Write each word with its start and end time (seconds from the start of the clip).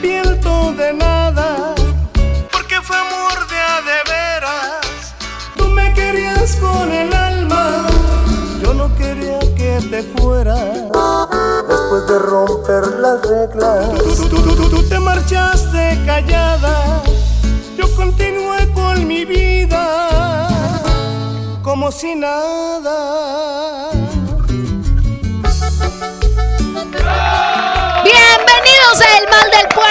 arrepiento 0.00 0.72
de 0.72 0.92
nada, 0.94 1.74
porque 2.50 2.80
fue 2.82 2.96
amor 2.96 3.46
de 3.48 3.56
a 3.58 3.80
veras. 4.08 5.14
Tú 5.56 5.66
me 5.68 5.92
querías 5.92 6.56
con 6.56 6.90
el 6.90 7.12
alma, 7.12 7.86
yo 8.62 8.72
no 8.74 8.94
quería 8.96 9.38
que 9.54 9.78
te 9.90 10.02
fueras. 10.16 10.58
Después 11.68 12.06
de 12.08 12.18
romper 12.18 12.86
las 12.98 13.20
reglas, 13.26 13.88
tú, 14.30 14.40
tú- 14.40 14.56
tú- 14.56 14.70
tú- 14.70 14.88
te 14.88 14.98
marchaste 14.98 15.98
callada, 16.06 17.02
yo 17.76 17.94
continué 17.94 18.72
con 18.72 19.06
mi 19.06 19.24
vida, 19.26 20.48
como 21.62 21.92
si 21.92 22.14
nada. 22.14 23.90
Bienvenidos 28.02 29.00
a 29.02 29.18
El 29.18 29.28
Mal 29.28 29.50
del 29.50 29.68
Puerco. 29.68 29.89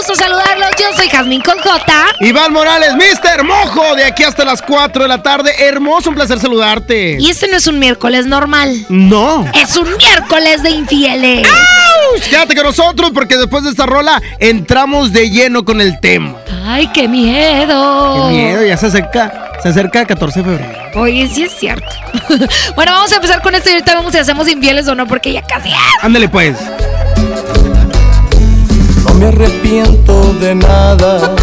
Gusto 0.00 0.16
saludarlos. 0.16 0.70
Yo 0.78 0.96
soy 0.96 1.10
Jazmín 1.10 1.42
con 1.42 1.58
J. 1.58 2.06
Iván 2.20 2.54
Morales, 2.54 2.94
Mister 2.94 3.44
Mojo, 3.44 3.94
de 3.94 4.06
aquí 4.06 4.22
hasta 4.22 4.46
las 4.46 4.62
4 4.62 5.02
de 5.02 5.08
la 5.08 5.22
tarde. 5.22 5.52
Hermoso, 5.58 6.08
un 6.08 6.14
placer 6.14 6.40
saludarte. 6.40 7.18
Y 7.20 7.28
este 7.28 7.48
no 7.48 7.58
es 7.58 7.66
un 7.66 7.78
miércoles 7.78 8.24
normal. 8.24 8.86
No. 8.88 9.44
Es 9.52 9.76
un 9.76 9.94
miércoles 9.98 10.62
de 10.62 10.70
infieles. 10.70 11.46
¡Auch! 11.46 12.22
Quédate 12.30 12.54
con 12.54 12.64
nosotros 12.64 13.10
porque 13.12 13.36
después 13.36 13.62
de 13.62 13.68
esta 13.68 13.84
rola 13.84 14.22
entramos 14.38 15.12
de 15.12 15.28
lleno 15.28 15.66
con 15.66 15.82
el 15.82 16.00
tema. 16.00 16.38
Ay, 16.64 16.86
qué 16.94 17.06
miedo. 17.06 18.28
Qué 18.30 18.34
miedo, 18.36 18.64
ya 18.64 18.78
se 18.78 18.86
acerca, 18.86 19.50
se 19.62 19.68
acerca 19.68 20.00
el 20.00 20.06
14 20.06 20.42
de 20.42 20.44
febrero. 20.46 20.78
Oye, 20.94 21.28
sí 21.28 21.42
es 21.42 21.52
cierto. 21.52 21.94
bueno, 22.74 22.92
vamos 22.92 23.12
a 23.12 23.16
empezar 23.16 23.42
con 23.42 23.54
esto 23.54 23.68
y 23.68 23.72
ahorita 23.74 23.96
vemos 23.96 24.12
si 24.12 24.18
hacemos 24.18 24.48
infieles 24.48 24.88
o 24.88 24.94
no, 24.94 25.06
porque 25.06 25.30
ya 25.30 25.42
casi 25.42 25.68
es. 25.68 25.76
Ándale 26.00 26.30
pues. 26.30 26.56
No 29.04 29.14
me 29.14 29.26
arrepiento 29.26 30.34
de 30.40 30.54
nada, 30.54 31.34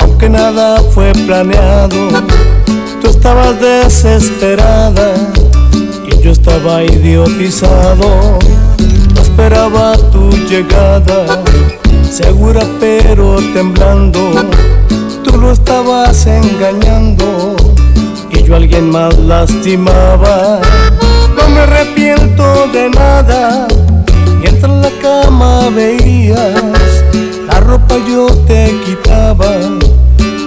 aunque 0.00 0.28
nada 0.28 0.80
fue 0.94 1.12
planeado. 1.26 2.08
Tú 3.00 3.08
estabas 3.08 3.60
desesperada 3.60 5.14
y 6.06 6.22
yo 6.22 6.32
estaba 6.32 6.82
idiotizado. 6.84 8.38
No 9.14 9.22
esperaba 9.22 9.96
tu 10.12 10.30
llegada, 10.48 11.42
segura 12.10 12.62
pero 12.80 13.36
temblando. 13.54 14.30
Tú 15.24 15.38
lo 15.38 15.52
estabas 15.52 16.26
engañando 16.26 17.56
y 18.30 18.42
yo 18.42 18.54
a 18.54 18.56
alguien 18.58 18.90
más 18.90 19.16
lastimaba. 19.18 20.60
No 21.36 21.48
me 21.48 21.60
arrepiento 21.60 22.68
de 22.72 22.90
nada 22.90 23.66
Mientras 24.46 24.72
en 24.72 24.80
la 24.80 24.90
cama 25.02 25.70
veías 25.74 27.04
la 27.48 27.60
ropa 27.60 27.96
yo 28.08 28.26
te 28.46 28.78
quitaba, 28.84 29.46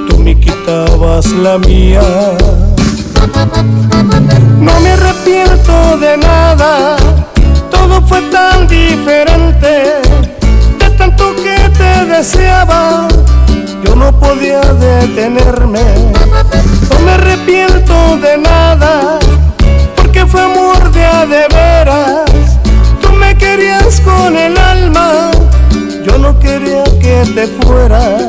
tú 0.07 0.17
me 0.17 0.39
quitabas 0.39 1.25
la 1.31 1.57
mía. 1.57 2.01
No 4.59 4.79
me 4.79 4.91
arrepiento 4.91 5.97
de 5.97 6.15
nada, 6.17 6.95
todo 7.69 8.01
fue 8.03 8.21
tan 8.31 8.67
diferente. 8.67 10.01
De 10.79 10.89
tanto 10.97 11.35
que 11.35 11.57
te 11.77 12.05
deseaba, 12.05 13.07
yo 13.83 13.95
no 13.95 14.17
podía 14.17 14.61
detenerme. 14.61 15.83
No 16.89 16.99
me 17.05 17.11
arrepiento 17.11 18.17
de 18.17 18.38
nada, 18.38 19.19
porque 19.97 20.25
fue 20.25 20.41
amor 20.41 20.89
de 21.27 21.47
veras. 21.49 22.28
Querías 23.59 23.99
con 23.99 24.37
el 24.37 24.57
alma, 24.57 25.31
yo 26.05 26.17
no 26.17 26.39
quería 26.39 26.85
que 27.01 27.29
te 27.35 27.45
fueras. 27.61 28.23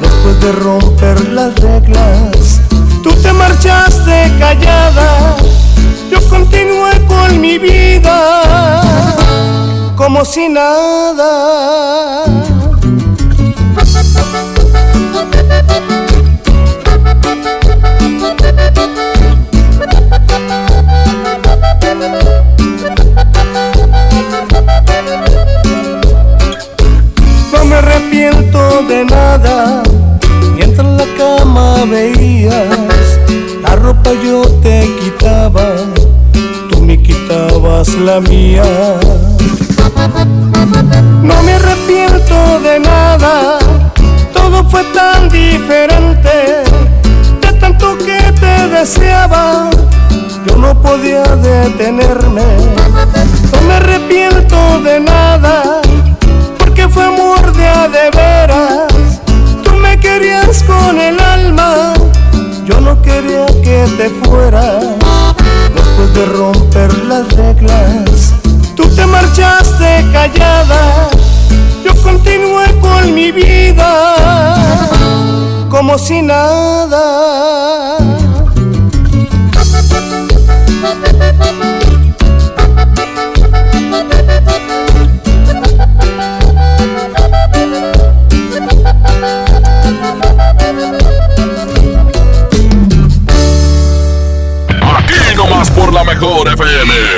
Después 0.00 0.40
de 0.40 0.52
romper 0.52 1.28
las 1.28 1.54
reglas, 1.56 2.62
tú 3.02 3.10
te 3.22 3.30
marchaste 3.34 4.32
callada, 4.38 5.36
yo 6.10 6.26
continué 6.30 6.92
con 7.06 7.38
mi 7.42 7.58
vida, 7.58 8.80
como 9.96 10.24
si 10.24 10.48
nada. 10.48 12.24
Me 27.80 27.86
arrepiento 27.86 28.82
de 28.88 29.04
nada, 29.04 29.82
mientras 30.56 30.86
en 30.86 30.96
la 30.96 31.04
cama 31.16 31.84
veías 31.84 33.18
la 33.62 33.76
ropa 33.76 34.10
yo 34.24 34.42
te 34.62 34.88
quitaba, 35.00 35.76
tú 36.70 36.80
me 36.82 37.00
quitabas 37.00 37.94
la 37.94 38.20
mía. 38.20 38.64
No 41.22 41.42
me 41.42 41.52
arrepiento 41.52 42.60
de 42.60 42.80
nada, 42.80 43.58
todo 44.32 44.68
fue 44.68 44.82
tan 44.94 45.28
diferente, 45.28 46.64
de 47.42 47.52
tanto 47.60 47.96
que 47.98 48.18
te 48.40 48.68
deseaba, 48.68 49.70
yo 50.46 50.56
no 50.56 50.80
podía 50.80 51.22
detenerme. 51.22 52.44
No 53.52 53.60
me 53.68 53.74
arrepiento 53.74 54.80
de 54.80 55.00
nada, 55.00 55.80
de 57.86 58.10
veras. 58.10 59.20
Tú 59.62 59.72
me 59.74 59.98
querías 60.00 60.64
con 60.64 61.00
el 61.00 61.20
alma, 61.20 61.92
yo 62.64 62.80
no 62.80 63.00
quería 63.02 63.46
que 63.46 63.86
te 63.96 64.10
fueras. 64.24 64.84
Después 65.74 66.14
de 66.14 66.26
romper 66.26 66.92
las 67.04 67.32
reglas, 67.34 68.34
tú 68.74 68.88
te 68.96 69.06
marchaste 69.06 70.04
callada, 70.12 71.08
yo 71.84 71.94
continué 72.02 72.66
con 72.80 73.14
mi 73.14 73.30
vida, 73.30 74.88
como 75.70 75.98
si 75.98 76.20
nada. 76.22 77.77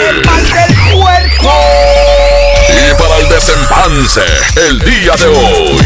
El 0.08 0.24
mal 0.24 0.42
del 0.42 0.74
puerco. 0.92 1.52
Y 2.70 2.94
para 2.98 3.16
el 3.18 3.28
desempance, 3.28 4.22
el 4.56 4.78
día 4.80 5.12
de 5.16 5.26
hoy. 5.26 5.78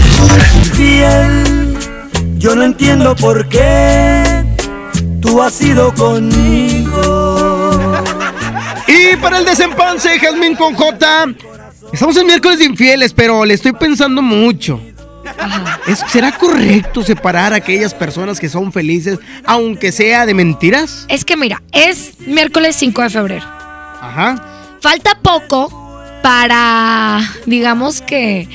Fiel, 0.75 1.77
yo 2.39 2.55
no 2.55 2.63
entiendo 2.63 3.17
por 3.17 3.49
qué 3.49 4.45
tú 5.21 5.43
has 5.43 5.61
ido 5.61 5.93
conmigo. 5.95 7.73
Y 8.87 9.17
para 9.17 9.39
el 9.39 9.45
desempance, 9.45 10.17
Jazmín 10.21 10.55
con 10.55 10.75
J. 10.75 11.27
Estamos 11.93 12.17
en 12.17 12.27
miércoles 12.27 12.61
de 12.61 12.67
infieles, 12.67 13.13
pero 13.13 13.45
le 13.45 13.55
estoy 13.55 13.73
pensando 13.73 14.23
mucho. 14.23 14.81
¿Es- 15.87 16.03
¿Será 16.11 16.33
correcto 16.33 17.03
separar 17.03 17.53
a 17.53 17.57
aquellas 17.57 17.93
personas 17.95 18.41
que 18.41 18.49
son 18.49 18.73
felices, 18.73 19.19
aunque 19.45 19.93
sea 19.93 20.25
de 20.27 20.35
mentiras? 20.35 21.05
Es 21.09 21.25
que 21.25 21.37
mira, 21.37 21.63
es 21.73 22.19
miércoles 22.21 22.77
5 22.77 23.03
de 23.03 23.11
febrero. 23.11 23.47
Ajá. 24.01 24.77
Falta 24.81 25.19
poco 25.21 25.69
para, 26.23 27.21
digamos 27.47 28.01
que, 28.01 28.49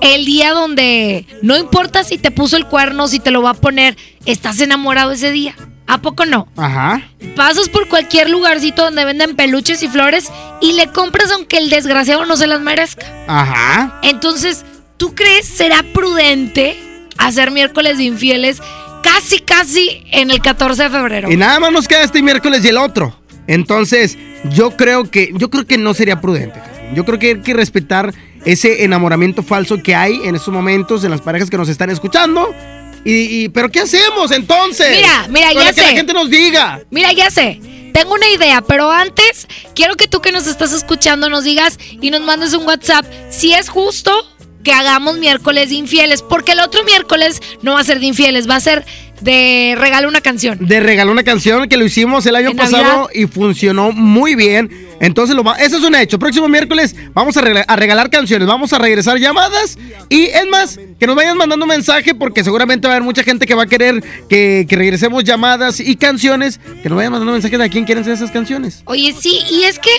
el 0.00 0.26
día 0.26 0.52
donde 0.52 1.26
no 1.40 1.56
importa 1.56 2.04
si 2.04 2.18
te 2.18 2.30
puso 2.30 2.56
el 2.58 2.66
cuerno, 2.66 3.08
si 3.08 3.18
te 3.20 3.30
lo 3.30 3.40
va 3.42 3.50
a 3.50 3.54
poner, 3.54 3.96
estás 4.26 4.60
enamorado 4.60 5.12
ese 5.12 5.30
día. 5.30 5.54
¿A 5.86 5.98
poco 5.98 6.24
no? 6.24 6.48
Ajá. 6.56 7.02
Pasas 7.36 7.68
por 7.68 7.88
cualquier 7.88 8.30
lugarcito 8.30 8.84
donde 8.84 9.04
venden 9.04 9.36
peluches 9.36 9.82
y 9.82 9.88
flores 9.88 10.30
y 10.62 10.72
le 10.72 10.86
compras 10.88 11.30
aunque 11.30 11.58
el 11.58 11.68
desgraciado 11.68 12.24
no 12.24 12.36
se 12.36 12.46
las 12.46 12.60
merezca. 12.60 13.06
Ajá. 13.28 14.00
Entonces, 14.02 14.64
¿tú 14.96 15.14
crees 15.14 15.46
será 15.46 15.82
prudente 15.92 16.76
hacer 17.18 17.50
miércoles 17.50 17.98
de 17.98 18.04
infieles 18.04 18.58
casi, 19.02 19.40
casi 19.40 20.02
en 20.10 20.30
el 20.30 20.40
14 20.40 20.84
de 20.84 20.90
febrero? 20.90 21.30
Y 21.32 21.36
nada 21.36 21.60
más 21.60 21.72
nos 21.72 21.88
queda 21.88 22.02
este 22.02 22.22
miércoles 22.22 22.64
y 22.64 22.68
el 22.68 22.78
otro. 22.78 23.18
Entonces, 23.46 24.16
yo 24.50 24.70
creo 24.76 25.10
que, 25.10 25.30
yo 25.34 25.50
creo 25.50 25.66
que 25.66 25.76
no 25.78 25.92
sería 25.94 26.20
prudente. 26.20 26.60
Yo 26.94 27.04
creo 27.04 27.18
que 27.18 27.26
hay 27.28 27.40
que 27.42 27.54
respetar 27.54 28.14
ese 28.44 28.84
enamoramiento 28.84 29.42
falso 29.42 29.82
que 29.82 29.94
hay 29.94 30.20
en 30.24 30.34
estos 30.34 30.52
momentos 30.52 31.04
en 31.04 31.10
las 31.10 31.20
parejas 31.20 31.50
que 31.50 31.56
nos 31.56 31.68
están 31.68 31.90
escuchando. 31.90 32.54
Y, 33.04 33.12
y- 33.44 33.48
pero 33.50 33.70
¿qué 33.70 33.80
hacemos 33.80 34.30
entonces? 34.30 34.96
Mira, 34.96 35.26
mira, 35.28 35.48
Para 35.52 35.64
ya 35.66 35.72
que 35.74 35.80
la 35.82 35.88
sé. 35.88 35.94
gente 35.94 36.12
nos 36.14 36.30
diga. 36.30 36.80
Mira, 36.90 37.12
ya 37.12 37.30
sé. 37.30 37.60
Tengo 37.92 38.14
una 38.14 38.28
idea, 38.30 38.60
pero 38.62 38.90
antes 38.90 39.46
quiero 39.74 39.94
que 39.96 40.08
tú 40.08 40.20
que 40.20 40.32
nos 40.32 40.46
estás 40.46 40.72
escuchando 40.72 41.28
nos 41.30 41.44
digas 41.44 41.78
y 42.00 42.10
nos 42.10 42.22
mandes 42.22 42.52
un 42.54 42.66
WhatsApp 42.66 43.04
si 43.30 43.52
es 43.54 43.68
justo 43.68 44.10
que 44.64 44.72
hagamos 44.72 45.18
miércoles 45.18 45.68
de 45.68 45.76
infieles, 45.76 46.22
porque 46.22 46.52
el 46.52 46.60
otro 46.60 46.82
miércoles 46.84 47.40
no 47.62 47.74
va 47.74 47.80
a 47.80 47.84
ser 47.84 48.00
de 48.00 48.06
infieles, 48.06 48.48
va 48.48 48.56
a 48.56 48.60
ser 48.60 48.84
de 49.20 49.74
regalo 49.78 50.08
una 50.08 50.20
canción. 50.20 50.58
De 50.60 50.80
regalar 50.80 51.12
una 51.12 51.22
canción 51.22 51.68
que 51.68 51.76
lo 51.76 51.84
hicimos 51.84 52.26
el 52.26 52.36
año 52.36 52.50
En 52.50 52.56
pasado 52.56 52.82
Navidad. 52.82 53.06
y 53.14 53.26
funcionó 53.26 53.92
muy 53.92 54.34
bien. 54.34 54.70
Entonces, 55.00 55.36
lo 55.36 55.42
va, 55.44 55.56
eso 55.56 55.76
es 55.76 55.82
un 55.82 55.94
hecho. 55.94 56.18
Próximo 56.18 56.48
miércoles 56.48 56.94
vamos 57.12 57.36
a 57.36 57.40
regalar 57.40 58.10
canciones, 58.10 58.48
vamos 58.48 58.72
a 58.72 58.78
regresar 58.78 59.18
llamadas 59.18 59.78
y 60.08 60.24
es 60.24 60.46
más, 60.50 60.78
que 60.98 61.06
nos 61.06 61.16
vayan 61.16 61.36
mandando 61.36 61.66
mensaje 61.66 62.14
porque 62.14 62.42
seguramente 62.42 62.86
va 62.88 62.94
a 62.94 62.96
haber 62.96 63.04
mucha 63.04 63.22
gente 63.22 63.46
que 63.46 63.54
va 63.54 63.64
a 63.64 63.66
querer 63.66 64.02
que, 64.28 64.66
que 64.68 64.76
regresemos 64.76 65.24
llamadas 65.24 65.80
y 65.80 65.96
canciones, 65.96 66.58
que 66.82 66.88
nos 66.88 66.96
vayan 66.96 67.12
mandando 67.12 67.32
mensajes 67.32 67.58
de 67.58 67.64
a 67.64 67.68
quién 67.68 67.84
quieren 67.84 68.04
ser 68.04 68.14
esas 68.14 68.30
canciones. 68.30 68.82
Oye, 68.86 69.14
sí, 69.18 69.40
y 69.50 69.64
es 69.64 69.78
que 69.78 69.90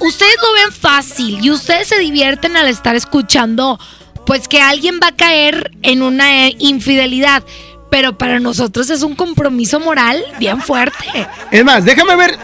ustedes 0.00 0.36
lo 0.42 0.52
ven 0.54 0.72
fácil 0.72 1.38
y 1.44 1.50
ustedes 1.50 1.88
se 1.88 1.98
divierten 1.98 2.56
al 2.56 2.68
estar 2.68 2.96
escuchando, 2.96 3.78
pues 4.26 4.48
que 4.48 4.60
alguien 4.60 5.00
va 5.02 5.08
a 5.08 5.16
caer 5.16 5.70
en 5.82 6.02
una 6.02 6.46
eh, 6.46 6.56
infidelidad. 6.58 7.42
Pero 7.90 8.18
para 8.18 8.38
nosotros 8.38 8.90
es 8.90 9.02
un 9.02 9.14
compromiso 9.14 9.80
moral 9.80 10.22
bien 10.38 10.60
fuerte. 10.60 11.26
Es 11.50 11.64
más, 11.64 11.86
déjame 11.86 12.16
ver. 12.16 12.38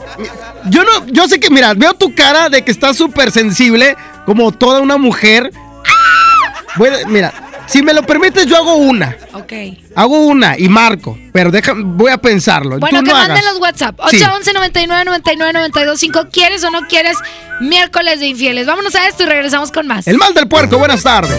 Yo 0.71 0.83
no, 0.85 1.07
yo 1.09 1.29
sé 1.29 1.39
que, 1.39 1.51
mira, 1.51 1.75
veo 1.75 1.93
tu 1.93 2.15
cara 2.15 2.49
de 2.49 2.65
que 2.65 2.71
estás 2.71 2.97
súper 2.97 3.31
sensible, 3.31 3.95
como 4.25 4.53
toda 4.53 4.81
una 4.81 4.97
mujer. 4.97 5.51
Voy 6.77 6.89
a- 6.89 7.07
mira, 7.07 7.44
si 7.67 7.83
me 7.83 7.93
lo 7.95 8.03
permites, 8.03 8.47
yo 8.47 8.57
hago 8.57 8.75
una. 8.77 9.17
Ok. 9.33 9.53
Hago 9.95 10.27
una 10.27 10.59
y 10.59 10.69
marco, 10.69 11.19
pero 11.33 11.51
deja, 11.51 11.73
voy 11.77 12.11
a 12.11 12.19
pensarlo. 12.19 12.79
Bueno, 12.79 12.99
Tú 13.01 13.05
que 13.05 13.11
no 13.13 13.17
manden 13.19 13.39
hagas. 13.39 13.53
los 13.53 13.61
WhatsApp. 13.61 13.99
Sí. 14.11 14.17
811 14.17 14.53
99 14.53 15.05
99 15.05 15.53
92 15.53 15.99
5 16.01 16.27
¿Quieres 16.33 16.65
o 16.65 16.71
no 16.71 16.87
quieres 16.87 17.17
miércoles 17.61 18.21
de 18.21 18.27
infieles? 18.27 18.67
Vámonos 18.67 18.95
a 18.95 19.07
esto 19.09 19.23
y 19.23 19.27
regresamos 19.27 19.71
con 19.73 19.87
más. 19.87 20.07
El 20.07 20.19
mal 20.19 20.35
del 20.35 20.49
puerco, 20.49 20.79
buenas 20.79 21.03
tardes. 21.03 21.39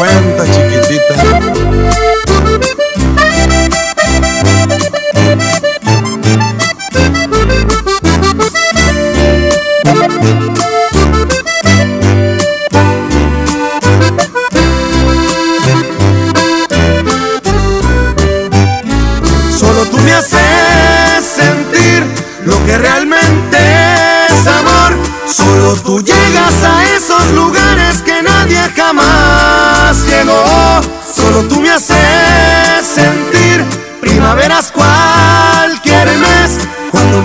50, 0.00 0.46
chiquitita. 0.46 2.19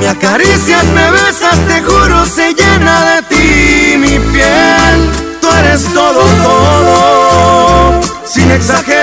Me 0.06 0.12
acaricias, 0.12 0.86
me 0.94 1.12
besas, 1.12 1.58
te 1.68 1.82
juro, 1.82 2.26
se 2.26 2.54
llena 2.54 3.16
de 3.16 3.22
ti 3.24 3.98
mi 3.98 4.20
piel. 4.32 5.10
Tú 5.42 5.48
eres 5.52 5.84
todo, 5.94 6.22
todo 6.44 8.02
sin 8.24 8.52
exagerarlo, 8.52 8.95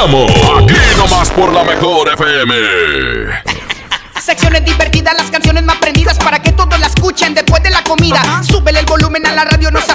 Regresamos. 0.00 0.30
Aquí 0.62 0.74
nomás 0.96 1.30
por 1.30 1.52
la 1.52 1.62
mejor 1.62 2.08
FM. 2.08 2.54
Secciones 4.18 4.64
divertidas, 4.64 5.14
las 5.14 5.30
canciones 5.30 5.62
más 5.62 5.76
prendidas 5.76 6.16
para 6.18 6.40
que 6.40 6.52
todos 6.52 6.78
la 6.80 6.86
escuchen 6.86 7.34
después 7.34 7.62
de 7.62 7.68
la 7.68 7.82
comida. 7.82 8.42
Súbele 8.42 8.80
el 8.80 8.86
volumen 8.86 9.26
a 9.26 9.32
la 9.34 9.44
radio, 9.44 9.70
no 9.70 9.80
se 9.82 9.92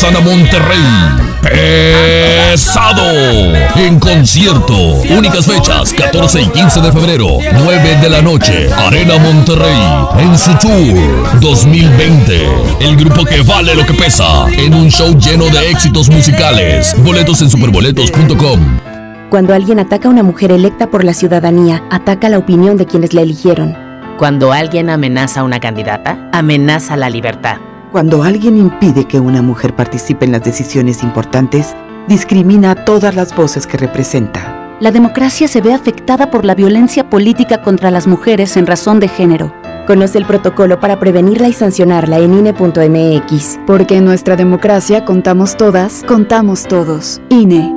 Regresan 0.00 0.16
a 0.16 0.20
Monterrey. 0.20 0.78
Pesado. 1.42 3.02
En 3.74 3.98
concierto. 3.98 4.76
Únicas 5.10 5.44
fechas, 5.44 5.92
14 5.92 6.42
y 6.42 6.46
15 6.46 6.80
de 6.80 6.92
febrero, 6.92 7.26
9 7.64 7.98
de 8.00 8.08
la 8.08 8.22
noche. 8.22 8.72
Arena 8.72 9.18
Monterrey. 9.18 9.76
En 10.20 10.38
su 10.38 10.54
tour 10.58 11.40
2020. 11.40 12.46
El 12.78 12.96
grupo 12.96 13.24
que 13.24 13.40
vale 13.42 13.74
lo 13.74 13.84
que 13.84 13.94
pesa. 13.94 14.46
En 14.50 14.72
un 14.72 14.88
show 14.88 15.18
lleno 15.18 15.46
de 15.46 15.68
éxitos 15.68 16.08
musicales. 16.10 16.94
Boletos 16.98 17.42
en 17.42 17.50
superboletos.com. 17.50 18.78
Cuando 19.30 19.52
alguien 19.52 19.80
ataca 19.80 20.06
a 20.06 20.12
una 20.12 20.22
mujer 20.22 20.52
electa 20.52 20.90
por 20.90 21.02
la 21.02 21.12
ciudadanía, 21.12 21.82
ataca 21.90 22.28
la 22.28 22.38
opinión 22.38 22.76
de 22.76 22.86
quienes 22.86 23.14
la 23.14 23.22
eligieron. 23.22 23.76
Cuando 24.16 24.52
alguien 24.52 24.90
amenaza 24.90 25.40
a 25.40 25.44
una 25.44 25.58
candidata, 25.58 26.28
amenaza 26.32 26.96
la 26.96 27.10
libertad. 27.10 27.56
Cuando 27.92 28.22
alguien 28.22 28.58
impide 28.58 29.06
que 29.06 29.18
una 29.18 29.40
mujer 29.40 29.74
participe 29.74 30.26
en 30.26 30.32
las 30.32 30.44
decisiones 30.44 31.02
importantes, 31.02 31.74
discrimina 32.06 32.72
a 32.72 32.84
todas 32.84 33.14
las 33.14 33.34
voces 33.34 33.66
que 33.66 33.78
representa. 33.78 34.76
La 34.78 34.90
democracia 34.90 35.48
se 35.48 35.62
ve 35.62 35.72
afectada 35.72 36.30
por 36.30 36.44
la 36.44 36.54
violencia 36.54 37.08
política 37.08 37.62
contra 37.62 37.90
las 37.90 38.06
mujeres 38.06 38.58
en 38.58 38.66
razón 38.66 39.00
de 39.00 39.08
género. 39.08 39.54
Conoce 39.86 40.18
el 40.18 40.26
protocolo 40.26 40.78
para 40.80 41.00
prevenirla 41.00 41.48
y 41.48 41.54
sancionarla 41.54 42.18
en 42.18 42.34
INE.mx. 42.34 43.58
Porque 43.66 43.96
en 43.96 44.04
nuestra 44.04 44.36
democracia 44.36 45.06
contamos 45.06 45.56
todas, 45.56 46.04
contamos 46.06 46.64
todos. 46.64 47.22
INE. 47.30 47.72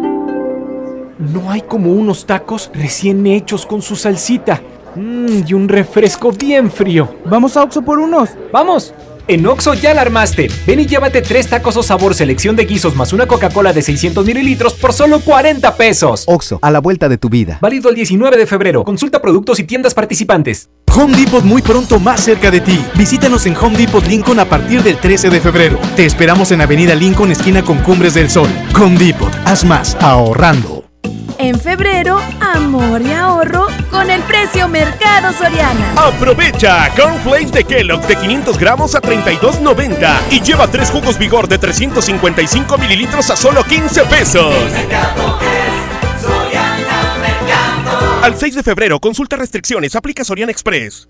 No 1.20 1.50
hay 1.50 1.62
como 1.62 1.94
unos 1.94 2.26
tacos 2.26 2.70
recién 2.74 3.26
hechos 3.28 3.66
con 3.66 3.82
su 3.82 3.96
salsita. 3.96 4.62
Mmm, 4.94 5.44
y 5.48 5.54
un 5.54 5.70
refresco 5.70 6.34
bien 6.34 6.70
frío. 6.70 7.08
Vamos 7.24 7.56
a 7.56 7.64
Oxo 7.64 7.82
por 7.82 7.98
unos. 7.98 8.32
¡Vamos! 8.52 8.94
En 9.28 9.46
Oxo 9.46 9.74
ya 9.74 9.94
la 9.94 10.02
armaste. 10.02 10.50
Ven 10.66 10.80
y 10.80 10.86
llévate 10.86 11.22
tres 11.22 11.48
tacos 11.48 11.78
o 11.78 11.84
sabor 11.84 12.16
selección 12.16 12.56
de 12.56 12.66
guisos 12.66 12.96
más 12.96 13.14
una 13.14 13.28
Coca-Cola 13.28 13.74
de 13.74 13.82
600 13.82 14.26
mililitros 14.26 14.74
por 14.74 14.94
solo 14.94 15.20
40 15.20 15.76
pesos. 15.76 16.24
Oxo, 16.28 16.60
a 16.62 16.72
la 16.72 16.80
vuelta 16.80 17.10
de 17.10 17.18
tu 17.18 17.30
vida. 17.30 17.58
Válido 17.62 17.90
el 17.90 17.96
19 17.96 18.38
de 18.38 18.46
febrero. 18.46 18.84
Consulta 18.84 19.22
productos 19.22 19.60
y 19.60 19.64
tiendas 19.64 19.94
participantes. 19.94 20.70
Home 20.94 21.16
Depot 21.16 21.44
muy 21.44 21.62
pronto 21.62 22.00
más 22.00 22.22
cerca 22.22 22.52
de 22.52 22.60
ti. 22.60 22.84
Visítanos 22.96 23.46
en 23.46 23.56
Home 23.56 23.78
Depot 23.78 24.06
Lincoln 24.06 24.40
a 24.40 24.46
partir 24.46 24.84
del 24.84 24.98
13 24.98 25.30
de 25.30 25.40
febrero. 25.40 25.80
Te 25.96 26.06
esperamos 26.06 26.52
en 26.52 26.62
Avenida 26.62 26.96
Lincoln, 26.96 27.32
esquina 27.32 27.64
con 27.64 27.78
Cumbres 27.80 28.14
del 28.14 28.30
Sol. 28.30 28.50
Home 28.78 28.98
Depot, 28.98 29.32
haz 29.46 29.64
más 29.64 29.96
ahorrando. 30.02 30.81
En 31.42 31.60
febrero, 31.60 32.20
amor 32.40 33.02
y 33.02 33.12
ahorro 33.12 33.66
con 33.90 34.12
el 34.12 34.22
precio 34.22 34.68
Mercado 34.68 35.34
Soriana. 35.34 35.94
Aprovecha 35.98 36.94
Cornflakes 36.96 37.52
de 37.52 37.64
Kellogg 37.64 38.06
de 38.06 38.16
500 38.16 38.60
gramos 38.60 38.94
a 38.94 39.02
32.90 39.02 40.18
y 40.30 40.42
lleva 40.42 40.68
tres 40.68 40.92
jugos 40.92 41.18
Vigor 41.18 41.48
de 41.48 41.58
355 41.58 42.78
mililitros 42.78 43.32
a 43.32 43.36
solo 43.36 43.64
15 43.64 44.04
pesos. 44.04 44.54
Al 48.22 48.38
6 48.38 48.54
de 48.54 48.62
febrero, 48.62 49.00
consulta 49.00 49.36
restricciones, 49.36 49.96
aplica 49.96 50.24
Soriana 50.24 50.52
Express. 50.52 51.10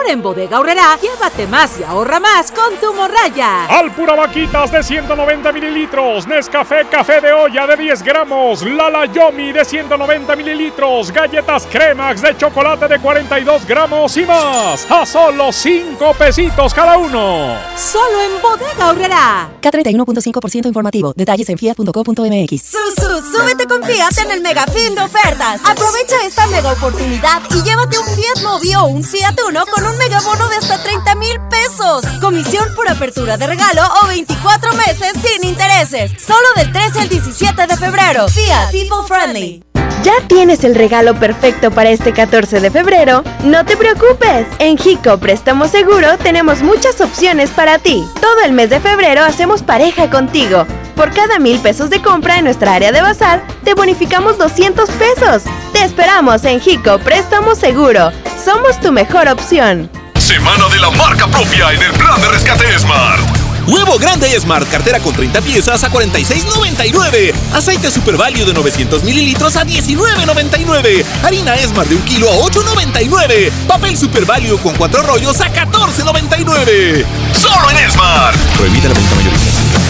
Ahora 0.00 0.12
en 0.12 0.22
Bodega 0.22 0.56
Aurrera, 0.56 0.98
llévate 0.98 1.46
más 1.46 1.78
y 1.78 1.82
ahorra 1.82 2.20
más 2.20 2.50
con 2.50 2.74
tu 2.80 2.94
morraya. 2.94 3.66
Alpura 3.66 4.14
Vaquitas 4.14 4.72
de 4.72 4.82
190 4.82 5.52
mililitros, 5.52 6.26
Nescafé 6.26 6.86
Café 6.90 7.20
de 7.20 7.30
olla 7.34 7.66
de 7.66 7.76
10 7.76 8.02
gramos, 8.02 8.62
Lala 8.62 9.04
Yomi 9.04 9.52
de 9.52 9.62
190 9.62 10.36
mililitros, 10.36 11.10
galletas 11.10 11.66
Cremax 11.70 12.22
de 12.22 12.34
chocolate 12.34 12.88
de 12.88 12.98
42 12.98 13.66
gramos 13.66 14.16
y 14.16 14.24
más. 14.24 14.90
A 14.90 15.04
solo 15.04 15.52
5 15.52 16.14
pesitos 16.14 16.72
cada 16.72 16.96
uno. 16.96 17.58
Solo 17.76 18.22
en 18.22 18.40
Bodega 18.40 18.88
Aurrera. 18.88 19.50
K31.5% 19.60 20.64
informativo. 20.64 21.12
Detalles 21.14 21.50
en 21.50 21.58
fiat.co.mx. 21.58 22.62
Susu, 22.62 23.36
súbete 23.36 23.66
con 23.66 23.82
Fiat 23.82 24.16
en 24.24 24.30
el 24.30 24.40
mega 24.40 24.64
fin 24.64 24.94
de 24.94 25.02
ofertas. 25.02 25.60
Aprovecha 25.62 26.24
esta 26.24 26.46
mega 26.46 26.72
oportunidad 26.72 27.42
y 27.50 27.62
llévate 27.62 27.98
un 27.98 28.06
Fiat 28.06 28.42
Mobi 28.42 28.74
o 28.76 28.84
un 28.86 29.04
Fiat 29.04 29.38
Uno 29.46 29.66
con 29.66 29.84
un 29.84 29.89
megabono 29.98 30.48
de 30.48 30.56
hasta 30.56 30.82
30 30.82 31.14
mil 31.16 31.40
pesos. 31.50 32.04
Comisión 32.20 32.66
por 32.74 32.88
apertura 32.88 33.36
de 33.36 33.46
regalo 33.46 33.82
o 34.02 34.06
24 34.08 34.74
meses 34.74 35.12
sin 35.22 35.48
intereses. 35.48 36.12
Solo 36.22 36.46
del 36.56 36.72
13 36.72 37.00
al 37.00 37.08
17 37.08 37.66
de 37.66 37.76
febrero. 37.76 38.28
Fiat 38.28 38.70
People 38.70 39.06
Friendly. 39.06 39.64
¿Ya 40.02 40.14
tienes 40.28 40.64
el 40.64 40.74
regalo 40.74 41.14
perfecto 41.14 41.70
para 41.70 41.90
este 41.90 42.14
14 42.14 42.60
de 42.60 42.70
febrero? 42.70 43.22
No 43.44 43.66
te 43.66 43.76
preocupes. 43.76 44.46
En 44.58 44.78
Jico 44.78 45.18
Préstamo 45.18 45.68
Seguro 45.68 46.16
tenemos 46.16 46.62
muchas 46.62 47.02
opciones 47.02 47.50
para 47.50 47.78
ti. 47.78 48.08
Todo 48.18 48.40
el 48.46 48.52
mes 48.52 48.70
de 48.70 48.80
febrero 48.80 49.22
hacemos 49.22 49.62
pareja 49.62 50.08
contigo. 50.08 50.66
Por 51.00 51.14
cada 51.14 51.38
mil 51.38 51.58
pesos 51.60 51.88
de 51.88 52.02
compra 52.02 52.36
en 52.36 52.44
nuestra 52.44 52.74
área 52.74 52.92
de 52.92 53.00
bazar, 53.00 53.42
te 53.64 53.72
bonificamos 53.72 54.36
200 54.36 54.86
pesos. 54.90 55.44
Te 55.72 55.82
esperamos 55.82 56.44
en 56.44 56.60
Jico 56.60 56.98
Préstamo 56.98 57.54
Seguro. 57.54 58.12
Somos 58.44 58.78
tu 58.82 58.92
mejor 58.92 59.26
opción. 59.28 59.88
Semana 60.18 60.68
de 60.68 60.78
la 60.78 60.90
marca 60.90 61.26
propia 61.26 61.72
en 61.72 61.80
el 61.80 61.92
plan 61.92 62.20
de 62.20 62.28
rescate 62.28 62.78
Smart. 62.78 63.22
Huevo 63.66 63.98
grande 63.98 64.28
Smart, 64.38 64.68
cartera 64.68 65.00
con 65.00 65.14
30 65.14 65.40
piezas 65.40 65.82
a 65.84 65.90
46.99. 65.90 67.32
Aceite 67.54 67.90
Super 67.90 68.18
Value 68.18 68.44
de 68.44 68.52
900 68.52 69.02
mililitros 69.02 69.56
a 69.56 69.64
19.99. 69.64 71.02
Harina 71.22 71.56
Smart 71.66 71.88
de 71.88 71.94
un 71.94 72.02
kilo 72.02 72.28
a 72.30 72.36
8.99. 72.40 73.50
Papel 73.66 73.96
Super 73.96 74.26
Value 74.26 74.58
con 74.58 74.74
4 74.74 75.02
rollos 75.04 75.40
a 75.40 75.50
14.99. 75.50 77.06
Solo 77.32 77.70
en 77.70 77.90
Smart. 77.90 78.36
Prohibida 78.58 78.88
la 78.88 78.94
venta 78.94 79.14
mayorista. 79.14 79.89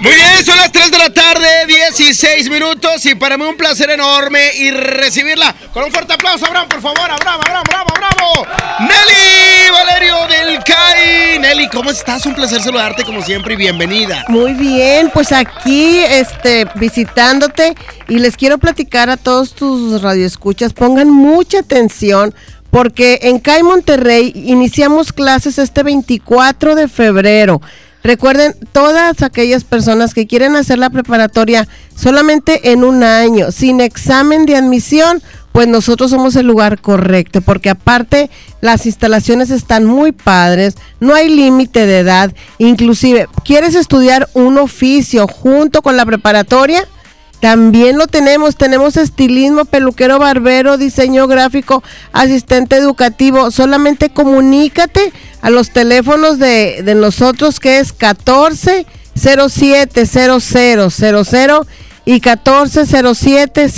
Muy 0.00 0.12
bien, 0.12 0.44
son 0.44 0.56
las 0.56 0.72
3 0.72 0.90
de 0.90 0.98
la 0.98 1.10
tarde, 1.10 1.66
16 1.68 2.50
minutos 2.50 3.06
y 3.06 3.14
para 3.14 3.36
mí 3.36 3.44
un 3.44 3.56
placer 3.56 3.90
enorme 3.90 4.50
y 4.56 4.72
recibirla 4.72 5.54
con 5.72 5.84
un 5.84 5.92
fuerte 5.92 6.14
aplauso, 6.14 6.46
Abraham, 6.46 6.68
por 6.68 6.80
favor, 6.80 7.08
Abraham, 7.10 7.40
Abraham, 7.40 7.64
bravo, 7.68 7.88
bravo. 7.94 8.46
Nelly 8.80 9.70
Valerio 9.72 10.16
del 10.26 10.64
CAI. 10.64 11.38
Nelly, 11.38 11.68
¿cómo 11.68 11.90
estás? 11.90 12.26
Un 12.26 12.34
placer 12.34 12.60
saludarte 12.60 13.04
como 13.04 13.22
siempre 13.22 13.54
y 13.54 13.56
bienvenida. 13.56 14.24
Muy 14.28 14.54
bien, 14.54 15.10
pues 15.14 15.30
aquí 15.30 15.98
este 15.98 16.66
visitándote 16.74 17.74
y 18.08 18.18
les 18.18 18.36
quiero 18.36 18.58
platicar 18.58 19.08
a 19.08 19.16
todos 19.16 19.54
tus 19.54 20.02
radioescuchas, 20.02 20.72
pongan 20.72 21.10
mucha 21.10 21.60
atención 21.60 22.34
porque 22.76 23.20
en 23.22 23.38
CAI 23.38 23.62
Monterrey 23.62 24.32
iniciamos 24.34 25.14
clases 25.14 25.58
este 25.58 25.82
24 25.82 26.74
de 26.74 26.88
febrero. 26.88 27.62
Recuerden, 28.04 28.54
todas 28.72 29.22
aquellas 29.22 29.64
personas 29.64 30.12
que 30.12 30.26
quieren 30.26 30.56
hacer 30.56 30.78
la 30.78 30.90
preparatoria 30.90 31.66
solamente 31.96 32.72
en 32.72 32.84
un 32.84 33.02
año, 33.02 33.50
sin 33.50 33.80
examen 33.80 34.44
de 34.44 34.56
admisión, 34.56 35.22
pues 35.52 35.68
nosotros 35.68 36.10
somos 36.10 36.36
el 36.36 36.46
lugar 36.46 36.78
correcto, 36.78 37.40
porque 37.40 37.70
aparte 37.70 38.28
las 38.60 38.84
instalaciones 38.84 39.48
están 39.48 39.86
muy 39.86 40.12
padres, 40.12 40.74
no 41.00 41.14
hay 41.14 41.30
límite 41.30 41.86
de 41.86 42.00
edad, 42.00 42.34
inclusive, 42.58 43.26
¿quieres 43.42 43.74
estudiar 43.74 44.28
un 44.34 44.58
oficio 44.58 45.26
junto 45.26 45.80
con 45.80 45.96
la 45.96 46.04
preparatoria? 46.04 46.86
También 47.40 47.98
lo 47.98 48.06
tenemos, 48.06 48.56
tenemos 48.56 48.96
estilismo, 48.96 49.64
peluquero, 49.66 50.18
barbero, 50.18 50.78
diseño 50.78 51.26
gráfico, 51.28 51.82
asistente 52.12 52.76
educativo. 52.76 53.50
Solamente 53.50 54.08
comunícate 54.10 55.12
a 55.42 55.50
los 55.50 55.70
teléfonos 55.70 56.38
de, 56.38 56.82
de 56.82 56.94
nosotros 56.94 57.60
que 57.60 57.78
es 57.78 57.92
14 57.92 58.86
07 59.14 60.06
0000 60.06 61.66
y 62.04 62.20
14 62.20 62.86
07 63.14 63.68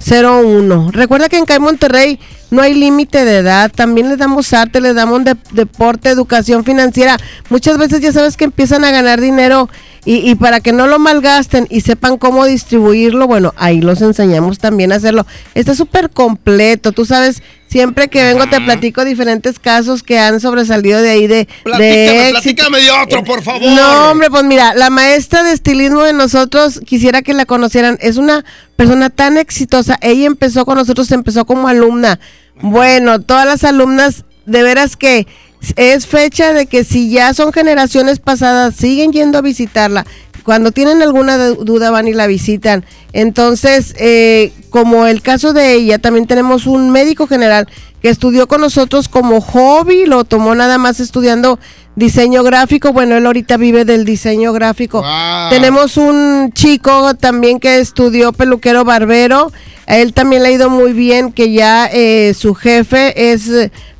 0001. 0.00 0.90
Recuerda 0.92 1.28
que 1.28 1.38
en 1.38 1.44
CAI 1.46 1.58
Monterrey 1.60 2.18
no 2.50 2.60
hay 2.62 2.74
límite 2.74 3.24
de 3.24 3.38
edad. 3.38 3.70
También 3.74 4.08
les 4.08 4.18
damos 4.18 4.52
arte, 4.52 4.80
les 4.80 4.94
damos 4.94 5.24
de- 5.24 5.36
deporte, 5.52 6.10
educación 6.10 6.64
financiera. 6.64 7.16
Muchas 7.48 7.78
veces 7.78 8.00
ya 8.00 8.12
sabes 8.12 8.36
que 8.36 8.44
empiezan 8.44 8.84
a 8.84 8.90
ganar 8.90 9.20
dinero 9.20 9.68
y, 10.04 10.28
y 10.28 10.34
para 10.34 10.60
que 10.60 10.72
no 10.72 10.86
lo 10.88 10.98
malgasten 10.98 11.66
y 11.70 11.82
sepan 11.82 12.18
cómo 12.18 12.44
distribuirlo, 12.44 13.26
bueno, 13.26 13.54
ahí 13.56 13.80
los 13.80 14.02
enseñamos 14.02 14.58
también 14.58 14.92
a 14.92 14.96
hacerlo. 14.96 15.26
Está 15.54 15.74
súper 15.74 16.10
completo. 16.10 16.90
Tú 16.90 17.04
sabes, 17.04 17.42
siempre 17.68 18.08
que 18.08 18.24
vengo 18.24 18.48
te 18.48 18.60
platico 18.60 19.04
diferentes 19.04 19.58
casos 19.60 20.02
que 20.02 20.18
han 20.18 20.40
sobresalido 20.40 21.00
de 21.00 21.10
ahí 21.10 21.26
de, 21.28 21.36
de 21.36 21.48
Platícame, 21.62 22.28
éxito. 22.30 22.40
platícame 22.42 22.80
de 22.80 22.90
otro, 22.90 23.24
por 23.24 23.42
favor. 23.42 23.62
No, 23.62 24.10
hombre, 24.10 24.28
pues 24.28 24.42
mira, 24.42 24.74
la 24.74 24.90
maestra 24.90 25.44
de 25.44 25.52
estilismo 25.52 26.02
de 26.02 26.12
nosotros, 26.12 26.80
quisiera 26.84 27.22
que 27.22 27.32
la 27.32 27.46
conocieran, 27.46 27.96
es 28.00 28.16
una 28.16 28.44
persona 28.74 29.08
tan 29.08 29.36
exitosa. 29.36 29.98
Ella 30.00 30.26
empezó 30.26 30.64
con 30.64 30.78
nosotros, 30.78 31.12
empezó 31.12 31.44
como 31.44 31.68
alumna. 31.68 32.18
Bueno, 32.60 33.20
todas 33.20 33.46
las 33.46 33.62
alumnas, 33.62 34.24
de 34.46 34.62
veras 34.64 34.96
que 34.96 35.28
es 35.76 36.06
fecha 36.06 36.52
de 36.52 36.66
que 36.66 36.84
si 36.84 37.10
ya 37.10 37.34
son 37.34 37.52
generaciones 37.52 38.18
pasadas, 38.18 38.74
siguen 38.76 39.12
yendo 39.12 39.38
a 39.38 39.42
visitarla. 39.42 40.06
Cuando 40.44 40.72
tienen 40.72 41.02
alguna 41.02 41.38
du- 41.38 41.64
duda 41.64 41.90
van 41.92 42.08
y 42.08 42.14
la 42.14 42.26
visitan. 42.26 42.84
Entonces, 43.12 43.94
eh, 43.96 44.52
como 44.70 45.06
el 45.06 45.22
caso 45.22 45.52
de 45.52 45.74
ella, 45.74 45.98
también 45.98 46.26
tenemos 46.26 46.66
un 46.66 46.90
médico 46.90 47.28
general 47.28 47.68
que 48.00 48.08
estudió 48.08 48.48
con 48.48 48.60
nosotros 48.60 49.08
como 49.08 49.40
hobby, 49.40 50.06
lo 50.06 50.24
tomó 50.24 50.56
nada 50.56 50.78
más 50.78 50.98
estudiando 50.98 51.60
diseño 51.96 52.42
gráfico. 52.42 52.92
Bueno, 52.92 53.16
él 53.16 53.26
ahorita 53.26 53.56
vive 53.56 53.84
del 53.84 54.04
diseño 54.04 54.52
gráfico. 54.52 55.04
Tenemos 55.50 55.96
un 55.96 56.52
chico 56.52 57.14
también 57.14 57.60
que 57.60 57.78
estudió 57.80 58.32
peluquero 58.32 58.84
barbero. 58.84 59.52
A 59.86 59.96
él 59.96 60.12
también 60.12 60.42
le 60.42 60.48
ha 60.48 60.52
ido 60.52 60.70
muy 60.70 60.92
bien, 60.92 61.32
que 61.32 61.52
ya 61.52 61.86
eh, 61.92 62.34
su 62.38 62.54
jefe 62.54 63.32
es 63.32 63.50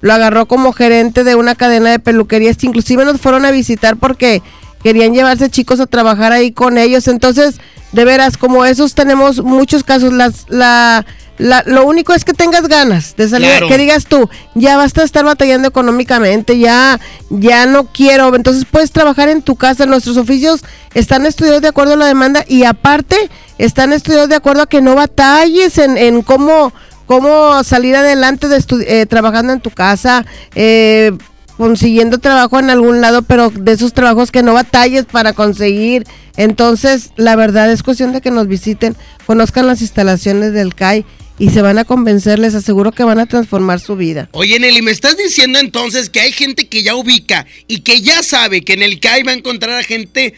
lo 0.00 0.12
agarró 0.12 0.46
como 0.46 0.72
gerente 0.72 1.24
de 1.24 1.34
una 1.34 1.54
cadena 1.54 1.90
de 1.90 1.98
peluquerías. 1.98 2.62
Inclusive 2.64 3.04
nos 3.04 3.20
fueron 3.20 3.44
a 3.44 3.50
visitar 3.50 3.96
porque 3.96 4.42
querían 4.82 5.14
llevarse 5.14 5.50
chicos 5.50 5.80
a 5.80 5.86
trabajar 5.86 6.32
ahí 6.32 6.52
con 6.52 6.78
ellos. 6.78 7.08
Entonces, 7.08 7.60
de 7.92 8.04
veras, 8.04 8.36
como 8.36 8.64
esos 8.64 8.94
tenemos 8.94 9.42
muchos 9.42 9.84
casos. 9.84 10.12
Las, 10.12 10.46
la, 10.48 11.04
la- 11.38 11.62
lo 11.66 11.84
único 11.86 12.12
es 12.14 12.24
que 12.24 12.32
tengas 12.34 12.68
ganas 12.68 13.16
de 13.16 13.28
salir, 13.28 13.48
Claro. 13.48 13.68
que 13.68 13.78
digas 13.78 14.06
tú, 14.06 14.28
ya 14.54 14.76
basta 14.76 15.00
de 15.00 15.06
estar 15.06 15.24
batallando 15.24 15.66
económicamente, 15.68 16.58
ya, 16.58 17.00
ya 17.30 17.66
no 17.66 17.84
quiero. 17.86 18.34
Entonces 18.34 18.64
puedes 18.70 18.92
trabajar 18.92 19.28
en 19.28 19.42
tu 19.42 19.56
casa. 19.56 19.86
Nuestros 19.86 20.16
oficios 20.16 20.62
están 20.94 21.26
estudiados 21.26 21.62
de 21.62 21.68
acuerdo 21.68 21.94
a 21.94 21.96
la 21.96 22.06
demanda 22.06 22.44
y 22.46 22.64
aparte 22.64 23.16
están 23.58 23.92
estudiados 23.92 24.28
de 24.28 24.36
acuerdo 24.36 24.62
a 24.62 24.66
que 24.68 24.80
no 24.82 24.94
batalles 24.94 25.78
en, 25.78 25.96
en 25.98 26.22
cómo, 26.22 26.72
cómo 27.06 27.62
salir 27.64 27.96
adelante 27.96 28.48
de 28.48 28.62
eh, 28.86 29.06
trabajando 29.06 29.52
en 29.52 29.60
tu 29.60 29.70
casa. 29.70 30.24
Eh, 30.54 31.12
consiguiendo 31.58 32.18
trabajo 32.18 32.58
en 32.58 32.70
algún 32.70 33.00
lado, 33.00 33.22
pero 33.22 33.50
de 33.50 33.72
esos 33.72 33.92
trabajos 33.92 34.32
que 34.32 34.42
no 34.42 34.52
batalles 34.54 35.04
para 35.04 35.32
conseguir. 35.32 36.04
Entonces, 36.36 37.10
la 37.16 37.36
verdad 37.36 37.70
es 37.70 37.82
cuestión 37.84 38.12
de 38.12 38.20
que 38.20 38.30
nos 38.32 38.48
visiten, 38.48 38.96
conozcan 39.26 39.66
las 39.68 39.80
instalaciones 39.80 40.52
del 40.54 40.74
CAI 40.74 41.04
y 41.42 41.50
se 41.50 41.60
van 41.60 41.76
a 41.76 41.84
convencer, 41.84 42.38
les 42.38 42.54
aseguro 42.54 42.92
que 42.92 43.02
van 43.02 43.18
a 43.18 43.26
transformar 43.26 43.80
su 43.80 43.96
vida. 43.96 44.28
Oye, 44.30 44.60
Nelly, 44.60 44.80
¿me 44.80 44.92
estás 44.92 45.16
diciendo 45.16 45.58
entonces 45.58 46.08
que 46.08 46.20
hay 46.20 46.30
gente 46.30 46.68
que 46.68 46.84
ya 46.84 46.94
ubica 46.94 47.46
y 47.66 47.80
que 47.80 48.00
ya 48.00 48.22
sabe 48.22 48.60
que 48.62 48.74
en 48.74 48.82
el 48.84 49.00
CAI 49.00 49.24
va 49.24 49.32
a 49.32 49.34
encontrar 49.34 49.76
a 49.76 49.82
gente 49.82 50.34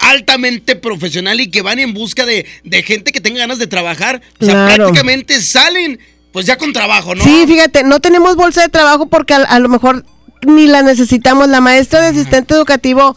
altamente 0.00 0.74
profesional 0.74 1.40
y 1.40 1.48
que 1.52 1.62
van 1.62 1.78
en 1.78 1.94
busca 1.94 2.26
de, 2.26 2.44
de 2.64 2.82
gente 2.82 3.12
que 3.12 3.20
tenga 3.20 3.38
ganas 3.38 3.60
de 3.60 3.68
trabajar? 3.68 4.20
O 4.40 4.44
sea, 4.44 4.54
Claro. 4.54 4.84
prácticamente 4.86 5.40
salen 5.40 6.00
pues 6.32 6.44
ya 6.46 6.58
con 6.58 6.72
trabajo, 6.72 7.14
¿no? 7.14 7.22
Sí, 7.22 7.44
fíjate, 7.46 7.84
no 7.84 8.00
tenemos 8.00 8.34
bolsa 8.34 8.62
de 8.62 8.68
trabajo 8.68 9.06
porque 9.06 9.34
a, 9.34 9.42
a 9.44 9.60
lo 9.60 9.68
mejor 9.68 10.04
ni 10.44 10.66
la 10.66 10.82
necesitamos. 10.82 11.46
La 11.48 11.60
maestra 11.60 12.00
de 12.00 12.08
asistente 12.08 12.54
educativo 12.54 13.14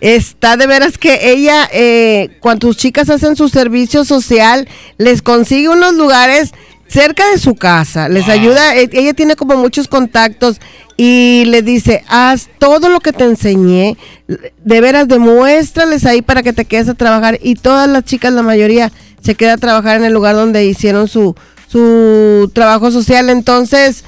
está 0.00 0.56
de 0.56 0.66
veras 0.68 0.96
que 0.98 1.32
ella, 1.32 1.68
eh, 1.72 2.30
cuando 2.40 2.68
tus 2.68 2.76
chicas 2.76 3.10
hacen 3.10 3.34
su 3.34 3.48
servicio 3.48 4.04
social, 4.04 4.68
les 4.96 5.22
consigue 5.22 5.68
unos 5.68 5.94
lugares 5.94 6.52
cerca 6.88 7.30
de 7.30 7.38
su 7.38 7.54
casa, 7.54 8.08
les 8.08 8.28
ayuda, 8.28 8.76
eh, 8.76 8.88
ella 8.92 9.14
tiene 9.14 9.36
como 9.36 9.56
muchos 9.56 9.88
contactos 9.88 10.60
y 10.96 11.44
le 11.46 11.62
dice, 11.62 12.04
haz 12.08 12.48
todo 12.58 12.88
lo 12.88 13.00
que 13.00 13.12
te 13.12 13.24
enseñé, 13.24 13.96
de 14.26 14.80
veras 14.80 15.08
demuéstrales 15.08 16.04
ahí 16.06 16.22
para 16.22 16.42
que 16.42 16.52
te 16.52 16.64
quedes 16.64 16.88
a 16.88 16.94
trabajar. 16.94 17.38
Y 17.42 17.56
todas 17.56 17.88
las 17.88 18.04
chicas, 18.04 18.32
la 18.32 18.42
mayoría, 18.42 18.92
se 19.20 19.34
queda 19.34 19.54
a 19.54 19.58
trabajar 19.58 19.96
en 19.96 20.04
el 20.04 20.12
lugar 20.12 20.36
donde 20.36 20.64
hicieron 20.66 21.08
su, 21.08 21.34
su 21.66 22.50
trabajo 22.54 22.90
social, 22.90 23.30
entonces 23.30 24.04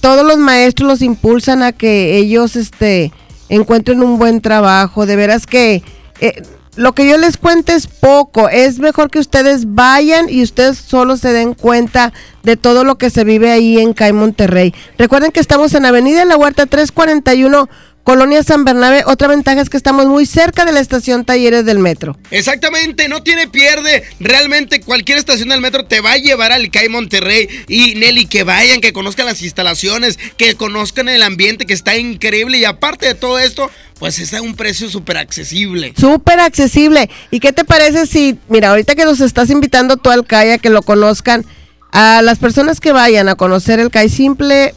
todos 0.00 0.26
los 0.26 0.36
maestros 0.38 0.88
los 0.88 1.02
impulsan 1.02 1.62
a 1.62 1.72
que 1.72 2.16
ellos 2.16 2.56
este 2.56 3.12
encuentren 3.48 4.02
un 4.02 4.18
buen 4.18 4.40
trabajo, 4.40 5.06
de 5.06 5.16
veras 5.16 5.46
que 5.46 5.82
eh, 6.20 6.42
lo 6.78 6.92
que 6.92 7.08
yo 7.08 7.18
les 7.18 7.36
cuento 7.36 7.72
es 7.72 7.88
poco, 7.88 8.48
es 8.48 8.78
mejor 8.78 9.10
que 9.10 9.18
ustedes 9.18 9.74
vayan 9.74 10.28
y 10.28 10.44
ustedes 10.44 10.78
solo 10.78 11.16
se 11.16 11.32
den 11.32 11.54
cuenta 11.54 12.12
de 12.44 12.56
todo 12.56 12.84
lo 12.84 12.98
que 12.98 13.10
se 13.10 13.24
vive 13.24 13.50
ahí 13.50 13.80
en 13.80 13.94
CAI 13.94 14.12
Monterrey. 14.12 14.72
Recuerden 14.96 15.32
que 15.32 15.40
estamos 15.40 15.74
en 15.74 15.84
Avenida 15.84 16.24
La 16.24 16.36
Huerta 16.36 16.66
341, 16.66 17.68
Colonia 18.04 18.42
San 18.42 18.64
Bernabé. 18.64 19.02
Otra 19.06 19.28
ventaja 19.28 19.60
es 19.60 19.68
que 19.68 19.76
estamos 19.76 20.06
muy 20.06 20.24
cerca 20.24 20.64
de 20.64 20.72
la 20.72 20.80
estación 20.80 21.24
Talleres 21.24 21.64
del 21.64 21.78
Metro. 21.78 22.16
Exactamente, 22.30 23.08
no 23.08 23.22
tiene 23.22 23.48
pierde. 23.48 24.02
Realmente 24.18 24.80
cualquier 24.80 25.18
estación 25.18 25.50
del 25.50 25.60
metro 25.60 25.84
te 25.84 26.00
va 26.00 26.12
a 26.12 26.16
llevar 26.16 26.52
al 26.52 26.70
CAI 26.70 26.88
Monterrey. 26.88 27.48
Y 27.68 27.94
Nelly, 27.96 28.26
que 28.26 28.44
vayan, 28.44 28.80
que 28.80 28.92
conozcan 28.92 29.26
las 29.26 29.42
instalaciones, 29.42 30.18
que 30.36 30.54
conozcan 30.54 31.08
el 31.08 31.22
ambiente 31.22 31.66
que 31.66 31.74
está 31.74 31.96
increíble. 31.96 32.58
Y 32.58 32.64
aparte 32.64 33.06
de 33.06 33.14
todo 33.14 33.38
esto, 33.38 33.70
pues 33.98 34.18
está 34.18 34.38
a 34.38 34.42
un 34.42 34.54
precio 34.54 34.88
súper 34.88 35.18
accesible. 35.18 35.92
Súper 35.98 36.40
accesible. 36.40 37.10
¿Y 37.30 37.40
qué 37.40 37.52
te 37.52 37.64
parece 37.64 38.06
si, 38.06 38.38
mira, 38.48 38.70
ahorita 38.70 38.94
que 38.94 39.04
nos 39.04 39.20
estás 39.20 39.50
invitando 39.50 39.96
tú 39.96 40.10
al 40.10 40.26
CAI 40.26 40.52
a 40.52 40.58
que 40.58 40.70
lo 40.70 40.82
conozcan, 40.82 41.44
a 41.92 42.22
las 42.22 42.38
personas 42.38 42.80
que 42.80 42.92
vayan 42.92 43.28
a 43.28 43.34
conocer 43.34 43.80
el 43.80 43.90
CAI 43.90 44.08
simple, 44.08 44.74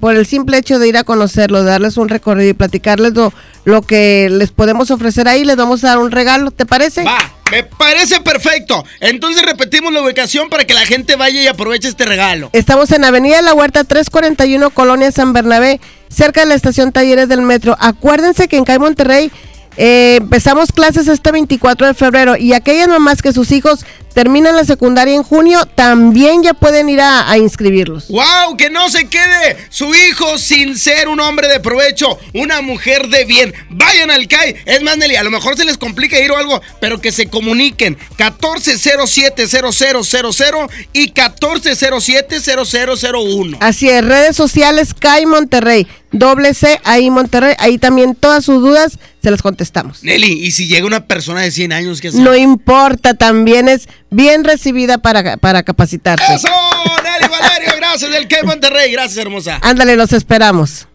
por 0.00 0.16
el 0.16 0.26
simple 0.26 0.56
hecho 0.58 0.78
de 0.78 0.88
ir 0.88 0.96
a 0.96 1.04
conocerlo, 1.04 1.62
de 1.62 1.70
darles 1.70 1.96
un 1.98 2.08
recorrido 2.08 2.50
y 2.50 2.54
platicarles 2.54 3.12
lo, 3.14 3.32
lo 3.64 3.82
que 3.82 4.28
les 4.30 4.50
podemos 4.50 4.90
ofrecer 4.90 5.28
ahí, 5.28 5.44
les 5.44 5.56
vamos 5.56 5.84
a 5.84 5.88
dar 5.88 5.98
un 5.98 6.10
regalo, 6.10 6.50
¿te 6.50 6.64
parece? 6.66 7.04
Va, 7.04 7.18
me 7.50 7.64
parece 7.64 8.20
perfecto. 8.20 8.84
Entonces 9.00 9.42
repetimos 9.42 9.92
la 9.92 10.02
ubicación 10.02 10.48
para 10.48 10.64
que 10.64 10.72
la 10.72 10.86
gente 10.86 11.16
vaya 11.16 11.42
y 11.42 11.46
aproveche 11.46 11.88
este 11.88 12.06
regalo. 12.06 12.48
Estamos 12.52 12.90
en 12.92 13.04
Avenida 13.04 13.42
La 13.42 13.54
Huerta 13.54 13.84
341, 13.84 14.70
Colonia 14.70 15.12
San 15.12 15.32
Bernabé, 15.32 15.80
cerca 16.08 16.40
de 16.40 16.46
la 16.46 16.54
estación 16.54 16.92
Talleres 16.92 17.28
del 17.28 17.42
Metro. 17.42 17.76
Acuérdense 17.78 18.48
que 18.48 18.56
en 18.56 18.64
CAI 18.64 18.78
Monterrey 18.78 19.30
eh, 19.76 20.16
empezamos 20.20 20.72
clases 20.72 21.08
este 21.08 21.30
24 21.30 21.86
de 21.86 21.94
febrero 21.94 22.36
y 22.36 22.54
aquellas 22.54 22.88
mamás 22.88 23.22
que 23.22 23.32
sus 23.32 23.52
hijos 23.52 23.84
terminan 24.14 24.56
la 24.56 24.64
secundaria 24.64 25.14
en 25.14 25.22
junio, 25.22 25.66
también 25.74 26.42
ya 26.42 26.54
pueden 26.54 26.88
ir 26.88 27.00
a, 27.00 27.30
a 27.30 27.38
inscribirlos. 27.38 28.08
¡Wow! 28.08 28.56
Que 28.56 28.70
no 28.70 28.88
se 28.90 29.08
quede 29.08 29.56
su 29.68 29.94
hijo 29.94 30.38
sin 30.38 30.76
ser 30.76 31.08
un 31.08 31.20
hombre 31.20 31.48
de 31.48 31.60
provecho, 31.60 32.18
una 32.34 32.60
mujer 32.60 33.08
de 33.08 33.24
bien. 33.24 33.54
Vayan 33.70 34.10
al 34.10 34.26
CAI. 34.28 34.56
Es 34.66 34.82
más, 34.82 34.96
Nelly, 34.96 35.16
a 35.16 35.22
lo 35.22 35.30
mejor 35.30 35.56
se 35.56 35.64
les 35.64 35.78
complica 35.78 36.18
ir 36.18 36.30
o 36.30 36.36
algo, 36.36 36.60
pero 36.80 37.00
que 37.00 37.12
se 37.12 37.28
comuniquen. 37.28 37.96
1407-0000 38.18 40.70
y 40.92 41.12
1407-0001. 41.12 43.56
Así 43.60 43.88
es, 43.88 44.04
redes 44.04 44.36
sociales 44.36 44.94
CAI 44.94 45.26
Monterrey, 45.26 45.86
doble 46.12 46.54
C 46.54 46.80
ahí 46.84 47.10
Monterrey, 47.10 47.54
ahí 47.58 47.78
también 47.78 48.14
todas 48.14 48.44
sus 48.44 48.60
dudas 48.60 48.98
se 49.22 49.30
las 49.30 49.42
contestamos. 49.42 50.02
Nelly, 50.02 50.44
¿y 50.44 50.50
si 50.52 50.66
llega 50.66 50.86
una 50.86 51.06
persona 51.06 51.42
de 51.42 51.50
100 51.50 51.72
años, 51.72 51.98
hacer? 51.98 52.14
No 52.14 52.34
importa, 52.34 53.14
también 53.14 53.68
es 53.68 53.88
bien 54.10 54.44
recibida 54.44 54.98
para, 54.98 55.36
para 55.36 55.62
capacitarse. 55.62 56.34
¡Eso! 56.34 56.48
Nelly 57.02 57.28
Valerio, 57.30 57.72
gracias 57.76 58.10
del 58.10 58.28
CAI 58.28 58.42
Monterrey. 58.44 58.92
Gracias, 58.92 59.18
hermosa. 59.18 59.58
Ándale, 59.62 59.96
los 59.96 60.12
esperamos. 60.12 60.86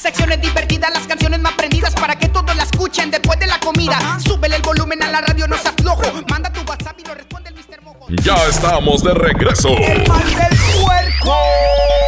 Secciones 0.00 0.40
divertidas, 0.40 0.90
las 0.94 1.06
canciones 1.06 1.40
más 1.40 1.52
prendidas 1.52 1.94
para 1.94 2.16
que 2.18 2.28
todos 2.28 2.56
la 2.56 2.62
escuchen 2.62 3.10
después 3.10 3.38
de 3.38 3.46
la 3.46 3.60
comida. 3.60 4.18
Súbele 4.18 4.56
el 4.56 4.62
volumen 4.62 5.02
a 5.02 5.10
la 5.10 5.20
radio, 5.20 5.46
no 5.46 5.58
seas 5.58 5.74
flojo. 5.76 6.02
Manda 6.28 6.50
tu 6.50 6.62
WhatsApp 6.62 6.98
y 6.98 7.04
lo 7.06 7.14
responde 7.14 7.50
el 7.50 7.54
Mr. 7.56 7.82
Mojo. 7.82 8.06
Ya 8.08 8.34
estamos 8.48 9.04
de 9.04 9.12
regreso. 9.12 9.68
El 9.76 10.08
mal 10.08 10.24
del 10.24 10.58
puerco. 10.82 11.36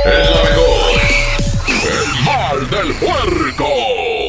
El 0.07 0.25
la 0.25 0.43
mejor. 0.43 1.01
El 1.69 2.25
mal 2.25 2.71
del 2.71 2.95
puerco. 2.95 4.22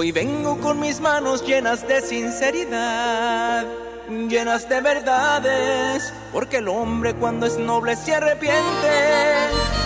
Hoy 0.00 0.12
vengo 0.12 0.58
con 0.60 0.80
mis 0.80 0.98
manos 0.98 1.46
llenas 1.46 1.86
de 1.86 2.00
sinceridad, 2.00 3.66
llenas 4.08 4.66
de 4.66 4.80
verdades, 4.80 6.14
porque 6.32 6.56
el 6.56 6.68
hombre 6.68 7.12
cuando 7.12 7.44
es 7.44 7.58
noble 7.58 7.94
se 7.96 8.14
arrepiente. 8.14 8.88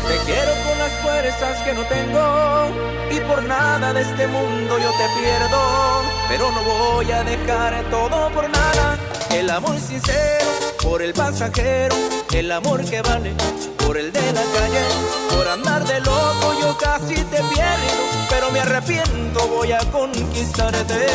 Te 0.06 0.16
quiero 0.24 0.52
con 0.68 0.78
las 0.78 0.92
fuerzas 1.02 1.62
que 1.64 1.72
no 1.72 1.82
tengo 1.86 2.68
y 3.10 3.18
por 3.28 3.42
nada 3.42 3.92
de 3.92 4.02
este 4.02 4.28
mundo 4.28 4.78
yo 4.78 4.90
te 4.92 5.20
pierdo, 5.20 6.02
pero 6.28 6.48
no 6.52 6.62
voy 6.62 7.10
a 7.10 7.24
dejar 7.24 7.82
todo 7.90 8.30
por 8.30 8.48
nada. 8.48 8.96
El 9.32 9.50
amor 9.50 9.76
sincero 9.80 10.73
por 10.84 11.02
el 11.02 11.14
pasajero, 11.14 11.96
el 12.32 12.52
amor 12.52 12.84
que 12.84 13.00
vale 13.02 13.32
por 13.84 13.96
el 13.96 14.12
de 14.12 14.32
la 14.32 14.42
calle, 14.42 14.84
por 15.30 15.48
andar 15.48 15.84
de 15.84 15.98
loco 16.00 16.54
yo 16.60 16.76
casi 16.78 17.14
te 17.14 17.42
pierdo, 17.42 18.04
pero 18.28 18.50
me 18.50 18.60
arrepiento, 18.60 19.48
voy 19.48 19.72
a 19.72 19.78
conquistarte. 19.90 21.06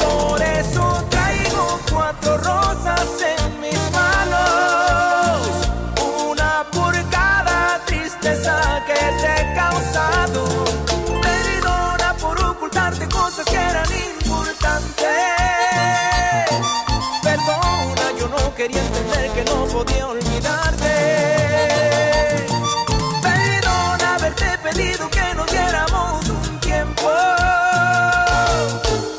Por 0.00 0.42
eso 0.42 1.04
traigo 1.08 1.80
cuatro 1.90 2.36
rosas 2.38 3.06
quería 18.62 18.80
entender 18.80 19.30
que 19.32 19.44
no 19.44 19.64
podía 19.66 20.06
olvidarte. 20.06 20.94
Perdona 23.20 24.14
haberte 24.14 24.46
pedido 24.62 25.10
que 25.10 25.34
nos 25.34 25.46
diéramos 25.50 26.28
un 26.28 26.60
tiempo. 26.60 27.10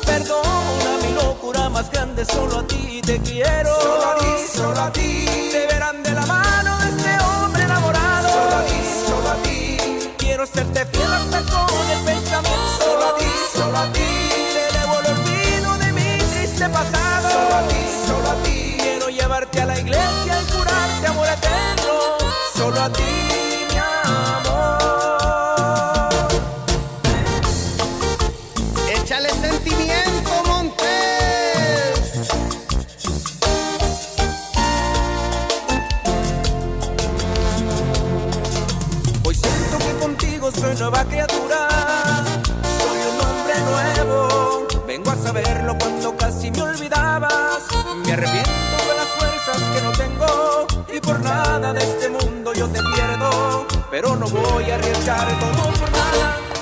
Perdona 0.06 0.90
mi 1.02 1.14
locura 1.14 1.68
más 1.68 1.90
grande, 1.90 2.24
solo 2.24 2.60
a 2.60 2.66
ti 2.66 3.02
te 3.04 3.20
quiero. 3.20 3.70
Solo 3.82 4.04
a 4.12 4.18
ti, 4.18 4.56
solo 4.56 4.80
a 4.80 4.92
ti. 4.92 5.23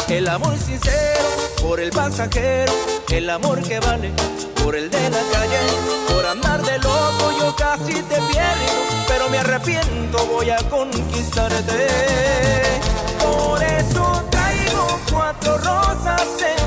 El 0.08 0.28
amor 0.28 0.58
sincero 0.58 1.24
por 1.62 1.80
el 1.80 1.90
pasajero. 1.90 2.72
El 3.10 3.30
amor 3.30 3.62
que 3.62 3.80
vale 3.80 4.10
por 4.62 4.76
el 4.76 4.90
de 4.90 5.10
la 5.10 5.22
calle. 5.32 5.58
Por 6.08 6.26
andar 6.26 6.62
de 6.62 6.78
loco 6.78 7.32
yo 7.38 7.56
casi 7.56 7.94
te 7.94 8.16
pierdo. 8.16 8.72
Pero 9.08 9.28
me 9.30 9.38
arrepiento, 9.38 10.26
voy 10.26 10.50
a 10.50 10.58
conquistarte. 10.68 11.88
Por 13.20 13.62
eso 13.62 14.22
traigo 14.30 15.00
cuatro 15.10 15.56
rosas 15.58 16.26
en 16.40 16.61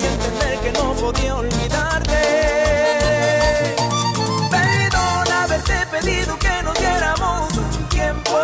quería 0.00 0.12
entender 0.12 0.58
que 0.60 0.72
no 0.72 0.92
podía 0.94 1.34
olvidarte. 1.36 2.20
Perdona 4.50 5.44
haberte 5.44 5.86
pedido 5.90 6.38
que 6.38 6.62
nos 6.62 6.78
diéramos 6.78 7.52
un 7.56 7.88
tiempo. 7.88 8.38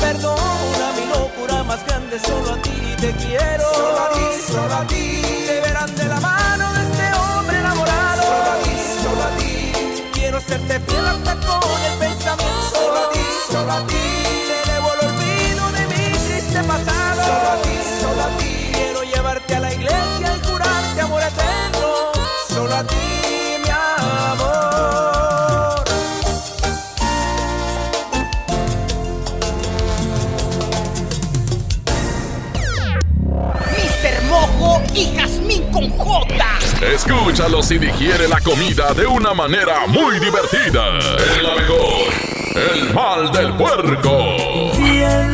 Perdona 0.00 0.92
mi 0.96 1.06
locura 1.06 1.62
más 1.64 1.84
grande, 1.86 2.18
solo 2.20 2.52
a 2.52 2.62
ti 2.62 2.96
te 3.00 3.12
quiero. 3.12 3.64
Solo 3.74 3.98
a 3.98 4.10
ti, 4.10 4.52
solo 4.52 4.74
a 4.74 4.86
ti. 4.86 5.22
Te 5.46 5.60
verán 5.60 5.94
de 5.94 6.04
la 6.04 6.20
mano 6.20 6.72
de 6.74 6.82
este 6.82 7.14
hombre 7.14 7.58
enamorado. 7.58 8.22
Solo 8.22 8.52
a 8.52 8.58
ti, 8.64 8.76
solo 9.02 9.22
a 9.22 9.30
ti. 9.38 9.72
Quiero 10.12 10.40
serte 10.40 10.80
fiel 10.80 11.06
hasta 11.06 11.34
con 11.46 11.80
el 11.88 11.98
pensamiento. 11.98 12.70
Solo 12.72 12.98
a 12.98 13.10
ti, 13.10 13.26
solo 13.50 13.72
a 13.72 13.86
ti. 13.86 14.07
Escúchalos 36.94 37.70
y 37.70 37.78
digiere 37.78 38.26
la 38.28 38.40
comida 38.40 38.94
de 38.94 39.06
una 39.06 39.34
manera 39.34 39.86
muy 39.86 40.18
divertida. 40.18 40.98
Es 40.98 41.42
la 41.42 41.54
mejor. 41.54 42.08
El 42.54 42.94
mal 42.94 43.30
del 43.30 43.54
puerco. 43.54 45.28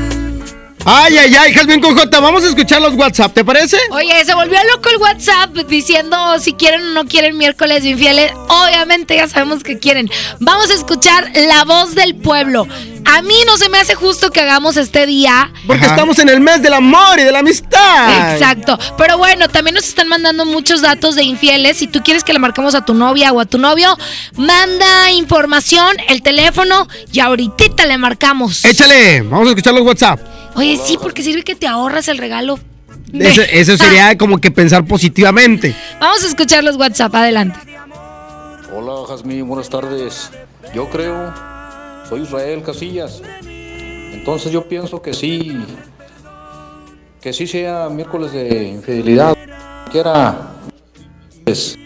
Ay, 0.87 1.17
ay, 1.17 1.35
ay, 1.35 1.55
Jasmine 1.55 1.81
Cojota, 1.81 2.21
vamos 2.21 2.45
a 2.45 2.49
escuchar 2.49 2.83
los 2.83 2.93
WhatsApp, 2.95 3.33
¿te 3.33 3.43
parece? 3.43 3.79
Oye, 3.91 4.23
se 4.23 4.35
volvió 4.35 4.59
loco 4.71 4.91
el 4.91 4.99
WhatsApp 4.99 5.55
diciendo 5.67 6.39
si 6.41 6.53
quieren 6.53 6.83
o 6.83 6.91
no 6.91 7.07
quieren 7.07 7.39
miércoles 7.39 7.85
de 7.85 7.91
infieles. 7.91 8.33
Obviamente 8.49 9.17
ya 9.17 9.27
sabemos 9.27 9.63
que 9.63 9.79
quieren. 9.79 10.11
Vamos 10.41 10.71
a 10.71 10.75
escuchar 10.75 11.31
la 11.35 11.65
voz 11.65 11.95
del 11.95 12.17
pueblo. 12.17 12.67
A 13.05 13.23
mí 13.23 13.35
no 13.47 13.57
se 13.57 13.69
me 13.69 13.79
hace 13.79 13.95
justo 13.95 14.31
que 14.31 14.41
hagamos 14.41 14.77
este 14.77 15.07
día. 15.07 15.53
Porque 15.67 15.85
estamos 15.85 16.19
en 16.19 16.29
el 16.29 16.41
mes 16.41 16.63
del 16.63 16.75
amor 16.75 17.19
y 17.19 17.25
de 17.25 17.33
la 17.33 17.41
amistad. 17.41 18.33
Exacto. 18.33 18.79
Pero 18.97 19.19
bueno, 19.19 19.49
también 19.49 19.75
nos 19.75 19.87
están 19.87 20.09
mandando 20.09 20.45
muchos 20.47 20.81
datos 20.81 21.15
de 21.15 21.23
infieles. 21.23 21.77
Si 21.77 21.87
tú 21.87 22.03
quieres 22.03 22.25
que 22.25 22.33
le 22.33 22.39
marquemos 22.39 22.75
a 22.75 22.85
tu 22.85 22.95
novia 22.95 23.33
o 23.33 23.41
a 23.41 23.45
tu 23.45 23.59
novio, 23.59 23.97
manda 24.37 25.11
información, 25.13 25.97
el 26.09 26.23
teléfono 26.23 26.89
y 27.13 27.21
ahorita 27.21 27.87
le 27.87 27.99
marcamos. 27.99 28.65
Échale, 28.65 29.23
vamos 29.23 29.47
a 29.47 29.51
escuchar 29.51 29.75
los 29.75 29.83
WhatsApp. 29.83 30.21
Oye, 30.57 30.79
sí, 30.83 30.99
porque 31.01 31.23
sirve 31.23 31.43
que 31.43 31.55
te 31.55 31.67
ahorras 31.67 32.09
el 32.09 32.19
regalo. 32.19 32.59
Eso, 33.13 33.43
eso 33.43 33.77
sería 33.77 34.17
como 34.17 34.39
que 34.39 34.51
pensar 34.51 34.85
positivamente. 34.85 35.77
Vamos 36.01 36.25
a 36.25 36.27
escuchar 36.27 36.65
los 36.65 36.77
WhatsApp, 36.77 37.15
adelante. 37.15 37.59
Hola, 38.73 39.07
Jazmín, 39.09 39.47
buenas 39.47 39.69
tardes. 39.69 40.31
Yo 40.75 40.89
creo, 40.91 41.33
soy 42.09 42.23
Israel 42.23 42.63
Casillas. 42.63 43.23
Entonces 43.45 44.53
yo 44.53 44.69
pienso 44.69 45.03
que 45.03 45.13
sí, 45.13 45.65
que 47.21 47.33
sí 47.33 47.47
sea 47.47 47.89
miércoles 47.89 48.33
de 48.33 48.69
infidelidad. 48.69 49.37
Que 49.91 50.01
era 50.01 50.53
pues, 51.45 51.79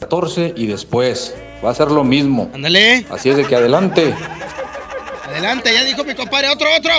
14 0.00 0.54
y 0.56 0.66
después. 0.66 1.34
Va 1.64 1.70
a 1.70 1.74
ser 1.74 1.90
lo 1.90 2.04
mismo. 2.04 2.50
Ándale. 2.54 3.06
Así 3.10 3.28
es 3.28 3.36
de 3.36 3.44
que 3.44 3.54
adelante. 3.54 4.14
Adelante, 5.28 5.72
ya 5.72 5.84
dijo 5.84 6.04
mi 6.04 6.14
compadre, 6.14 6.48
otro, 6.48 6.66
otro. 6.76 6.92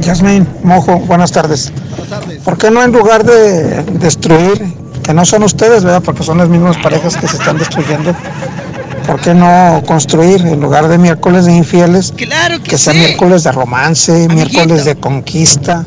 Yasmin, 0.00 0.46
Mojo, 0.62 0.98
buenas 1.00 1.32
tardes. 1.32 1.72
Buenas 1.90 2.08
tardes. 2.08 2.42
¿Por 2.42 2.58
qué 2.58 2.70
no 2.70 2.82
en 2.82 2.92
lugar 2.92 3.24
de 3.24 3.82
destruir, 3.84 4.62
que 5.02 5.14
no 5.14 5.24
son 5.24 5.42
ustedes, 5.42 5.84
¿verdad? 5.84 6.02
Porque 6.04 6.22
son 6.22 6.38
las 6.38 6.48
mismas 6.48 6.76
parejas 6.78 7.16
que 7.16 7.26
se 7.26 7.36
están 7.36 7.58
destruyendo. 7.58 8.14
¿Por 9.06 9.20
qué 9.20 9.34
no 9.34 9.82
construir 9.86 10.46
en 10.46 10.60
lugar 10.60 10.88
de 10.88 10.98
miércoles 10.98 11.44
de 11.46 11.52
infieles? 11.52 12.12
Claro 12.16 12.62
que, 12.62 12.78
sea 12.78 12.94
miércoles 12.94 13.44
de 13.44 13.52
romance, 13.52 14.28
miércoles 14.28 14.84
de 14.84 14.96
conquista, 14.96 15.84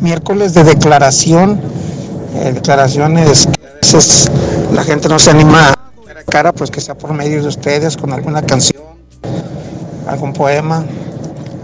miércoles 0.00 0.54
de 0.54 0.64
declaración, 0.64 1.60
eh, 2.36 2.52
declaraciones 2.54 3.46
que 3.46 3.66
a 3.66 3.74
veces 3.74 4.30
la 4.72 4.84
gente 4.84 5.08
no 5.08 5.18
se 5.18 5.30
anima 5.30 5.68
a 5.68 5.74
dar 6.06 6.18
a 6.18 6.22
cara, 6.24 6.52
pues 6.52 6.70
que 6.70 6.80
sea 6.80 6.96
por 6.96 7.12
medio 7.12 7.42
de 7.42 7.48
ustedes, 7.48 7.96
con 7.96 8.12
alguna 8.12 8.42
canción, 8.42 8.82
algún 10.08 10.32
poema, 10.32 10.84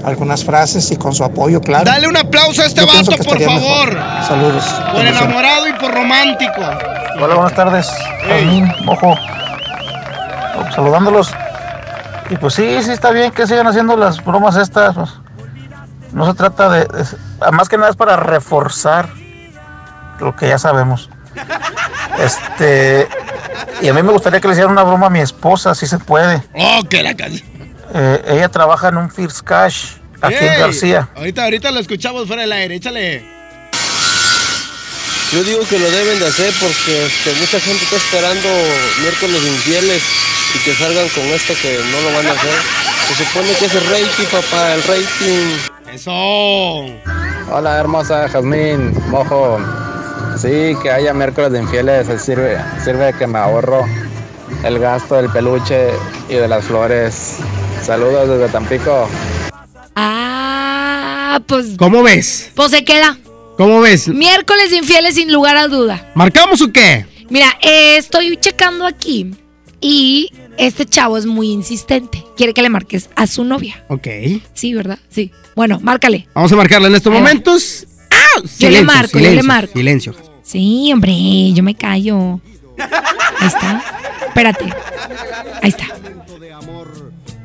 algunas 0.04 0.44
frases 0.44 0.90
y 0.90 0.96
con 0.96 1.14
su 1.14 1.24
apoyo, 1.24 1.60
claro. 1.60 1.84
Dale 1.84 2.08
un 2.08 2.16
aplauso 2.16 2.62
a 2.62 2.66
este 2.66 2.80
Yo 2.80 2.86
vato, 2.86 3.10
que 3.10 3.18
por 3.18 3.40
favor. 3.40 3.94
mejor. 3.94 3.98
Saludos. 4.26 4.64
Por 4.92 5.06
enamorado 5.06 5.68
y 5.68 5.72
por 5.74 5.92
romántico. 5.92 6.60
Hola, 7.20 7.34
buenas 7.34 7.54
tardes. 7.54 7.88
Jazmín, 8.26 8.66
ojo. 8.86 9.14
Saludándolos. 10.74 11.30
Y 12.28 12.36
pues 12.36 12.54
sí, 12.54 12.82
sí 12.82 12.90
está 12.92 13.10
bien 13.10 13.32
que 13.32 13.46
sigan 13.46 13.66
haciendo 13.66 13.96
las 13.96 14.24
bromas 14.24 14.56
estas. 14.56 14.94
pues. 14.94 15.10
No 16.12 16.26
se 16.26 16.34
trata 16.34 16.68
de, 16.70 16.80
de- 16.86 17.50
Más 17.52 17.68
que 17.68 17.76
nada 17.76 17.90
es 17.90 17.96
para 17.96 18.16
reforzar 18.16 19.08
lo 20.20 20.34
que 20.36 20.48
ya 20.48 20.58
sabemos. 20.58 21.08
Este. 22.18 23.08
Y 23.82 23.88
a 23.88 23.94
mí 23.94 24.02
me 24.02 24.12
gustaría 24.12 24.40
que 24.40 24.48
le 24.48 24.52
hicieran 24.52 24.72
una 24.72 24.82
broma 24.82 25.06
a 25.06 25.10
mi 25.10 25.20
esposa, 25.20 25.74
si 25.74 25.86
se 25.86 25.98
puede. 25.98 26.42
Oh, 26.54 26.82
que 26.88 27.02
la 27.02 27.14
canción. 27.14 27.48
Eh, 27.94 28.22
ella 28.28 28.48
trabaja 28.48 28.88
en 28.88 28.98
un 28.98 29.10
First 29.10 29.40
Cash 29.40 29.94
aquí 30.20 30.34
en 30.38 30.60
García. 30.60 31.08
Ahorita, 31.16 31.44
ahorita 31.44 31.70
lo 31.72 31.80
escuchamos 31.80 32.26
fuera 32.26 32.42
del 32.42 32.52
aire, 32.52 32.74
échale. 32.76 33.24
Yo 35.32 35.44
digo 35.44 35.60
que 35.68 35.78
lo 35.78 35.88
deben 35.90 36.18
de 36.18 36.26
hacer 36.26 36.52
porque 36.60 37.06
este, 37.06 37.32
mucha 37.40 37.60
gente 37.60 37.84
está 37.84 37.96
esperando 37.96 38.48
miércoles 39.00 39.42
infieles 39.46 40.02
y 40.54 40.58
que 40.58 40.74
salgan 40.74 41.08
con 41.10 41.24
esto 41.24 41.54
que 41.60 41.78
no 41.90 42.00
lo 42.00 42.16
van 42.16 42.26
a 42.26 42.32
hacer. 42.32 42.52
Se 43.08 43.24
supone 43.24 43.52
que 43.58 43.64
es 43.66 43.74
el 43.74 43.86
rating, 43.86 44.26
papá, 44.30 44.74
el 44.74 44.82
rating. 44.82 45.92
Eso. 45.92 46.10
Hola, 47.52 47.78
hermosa 47.78 48.28
Jazmín, 48.28 48.94
mojo. 49.08 49.58
Sí, 50.36 50.74
que 50.82 50.90
haya 50.90 51.12
miércoles 51.12 51.52
de 51.52 51.60
infieles, 51.60 52.06
sirve, 52.22 52.56
sirve 52.82 53.12
que 53.18 53.26
me 53.26 53.38
ahorro 53.38 53.84
el 54.64 54.78
gasto 54.78 55.16
del 55.16 55.30
peluche 55.30 55.88
y 56.28 56.34
de 56.34 56.48
las 56.48 56.64
flores. 56.64 57.38
Saludos 57.82 58.28
desde 58.28 58.48
Tampico. 58.52 59.08
Ah, 59.96 61.40
pues. 61.46 61.76
¿Cómo 61.76 62.02
ves? 62.02 62.52
Pues 62.54 62.70
se 62.70 62.84
queda. 62.84 63.18
¿Cómo 63.56 63.80
ves? 63.80 64.08
Miércoles 64.08 64.70
de 64.70 64.78
infieles 64.78 65.16
sin 65.16 65.32
lugar 65.32 65.56
a 65.56 65.68
duda. 65.68 66.10
¿Marcamos 66.14 66.62
o 66.62 66.72
qué? 66.72 67.06
Mira, 67.28 67.58
eh, 67.60 67.96
estoy 67.98 68.36
checando 68.36 68.86
aquí 68.86 69.34
y 69.80 70.32
este 70.60 70.84
chavo 70.84 71.16
es 71.16 71.26
muy 71.26 71.50
insistente. 71.50 72.24
Quiere 72.36 72.52
que 72.52 72.62
le 72.62 72.68
marques 72.68 73.08
a 73.16 73.26
su 73.26 73.44
novia. 73.44 73.82
Ok. 73.88 74.06
Sí, 74.52 74.74
¿verdad? 74.74 74.98
Sí. 75.08 75.32
Bueno, 75.56 75.80
márcale. 75.80 76.28
Vamos 76.34 76.52
a 76.52 76.56
marcarla 76.56 76.88
en 76.88 76.94
estos 76.94 77.12
momentos. 77.12 77.86
¡Ah! 78.10 78.16
Yo 78.36 78.40
le 78.42 78.48
Silencio, 78.48 78.84
marco, 78.84 79.12
yo 79.14 79.18
le 79.20 79.28
silencio, 79.28 79.48
marco. 79.48 79.72
Silencio. 79.72 80.14
Sí, 80.42 80.90
hombre, 80.92 81.52
yo 81.52 81.62
me 81.62 81.74
callo. 81.74 82.40
Ahí 83.38 83.48
está. 83.48 83.82
Espérate. 84.26 84.64
Ahí 85.62 85.70
está. 85.70 85.86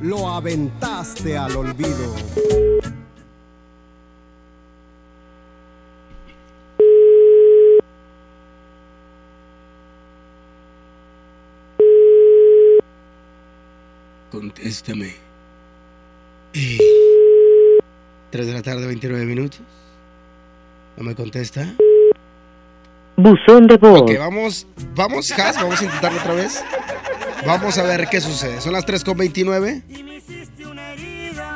Lo 0.01 0.29
aventaste 0.29 1.37
al 1.37 1.55
olvido. 1.55 2.15
Contéstame. 14.35 15.13
3 18.31 18.47
de 18.47 18.53
la 18.53 18.61
tarde, 18.61 18.85
29 18.85 19.23
minutos. 19.23 19.61
¿No 20.97 21.05
me 21.05 21.15
contesta? 21.15 21.73
Buzón 23.15 23.67
de 23.67 23.77
voz. 23.77 24.01
Ok, 24.01 24.11
vamos, 24.19 24.67
vamos, 24.93 25.31
Has, 25.31 25.55
vamos 25.55 25.79
a 25.79 25.85
intentarlo 25.85 26.19
otra 26.19 26.33
vez. 26.33 26.61
Vamos 27.47 27.77
a 27.77 27.83
ver 27.83 28.09
qué 28.09 28.19
sucede. 28.19 28.59
Son 28.59 28.73
las 28.73 28.85
3 28.85 29.05
con 29.05 29.17
29. 29.17 29.83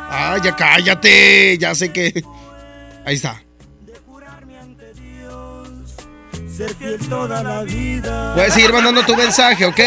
Ah, 0.10 0.38
ya 0.42 0.56
cállate. 0.56 1.58
Ya 1.58 1.76
sé 1.76 1.92
que. 1.92 2.24
Ahí 3.06 3.16
está. 3.16 3.44
Ser 6.50 6.74
fiel 6.76 6.98
toda 7.10 7.44
la 7.44 7.64
vida. 7.64 8.36
Puedes 8.36 8.54
seguir 8.54 8.72
mandando 8.72 9.04
tu 9.04 9.18
mensaje, 9.18 9.66
¿ok? 9.66 9.80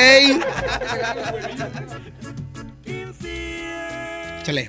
Chale. 4.42 4.68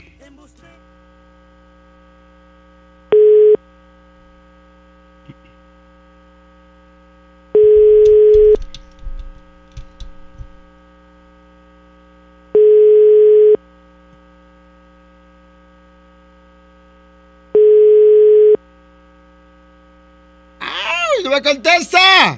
¡Ay, 20.59 21.23
no 21.23 21.31
me 21.31 21.41
contesta! 21.41 22.37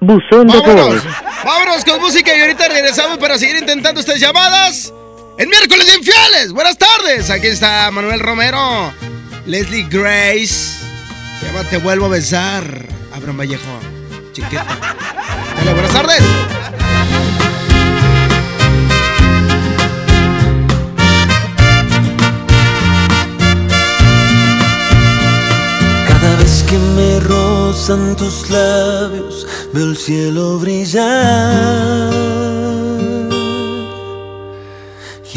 Buzón 0.00 0.48
de 0.48 0.58
Vámonos, 0.58 1.04
vámonos 1.44 1.84
con 1.84 2.00
música 2.00 2.36
y 2.36 2.40
ahorita 2.40 2.66
regresamos 2.66 3.18
para 3.18 3.38
seguir 3.38 3.54
intentando 3.56 4.00
estas 4.00 4.18
llamadas. 4.18 4.92
En 5.38 5.48
miércoles 5.48 5.86
de 5.86 5.94
infieles. 5.94 6.52
Buenas 6.52 6.76
tardes. 6.76 7.30
Aquí 7.30 7.46
está 7.46 7.90
Manuel 7.90 8.20
Romero, 8.20 8.92
Leslie 9.46 9.86
Grace. 9.88 10.78
Se 11.40 11.46
llama 11.46 11.64
Te 11.64 11.78
vuelvo 11.78 12.06
a 12.06 12.10
besar. 12.10 12.86
Abraham 13.14 13.38
Vallejo. 13.38 13.80
Chiquita. 14.32 14.64
Dale, 15.56 15.72
buenas 15.72 15.92
tardes. 15.92 16.22
Cada 26.08 26.36
vez 26.36 26.64
que 26.68 26.78
me 26.78 27.20
rozan 27.20 28.16
tus 28.16 28.50
labios, 28.50 29.46
veo 29.72 29.86
el 29.86 29.96
cielo 29.96 30.58
brillar. 30.58 32.51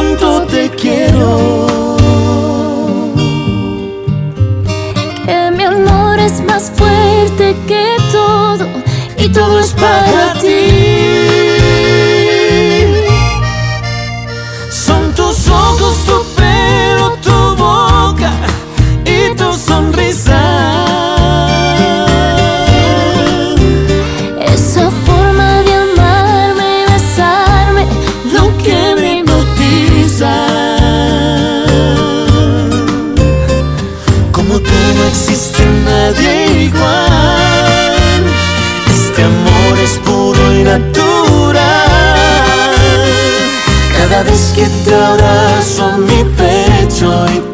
Tanto 0.00 0.46
te 0.46 0.70
quiero. 0.70 1.96
Que 5.26 5.50
mi 5.56 5.64
amor 5.64 6.18
es 6.18 6.42
más 6.42 6.72
fuerte 6.74 7.54
que 7.68 7.96
todo 8.10 8.66
y 9.18 9.28
todo 9.28 9.60
es 9.60 9.72
para 9.72 10.32
ti. 10.40 10.59
Cada 43.98 44.22
vez 44.22 44.52
que 44.54 44.66
te 44.84 44.94
abrazo 44.94 45.98
mi 45.98 46.24
pecho 46.36 47.26
y 47.34 47.49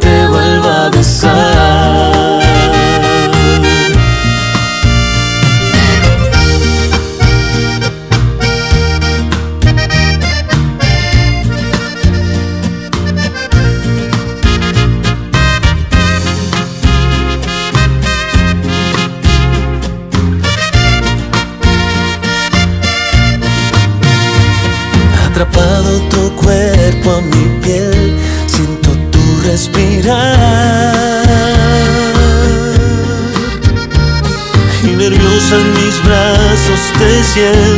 te 37.37 37.76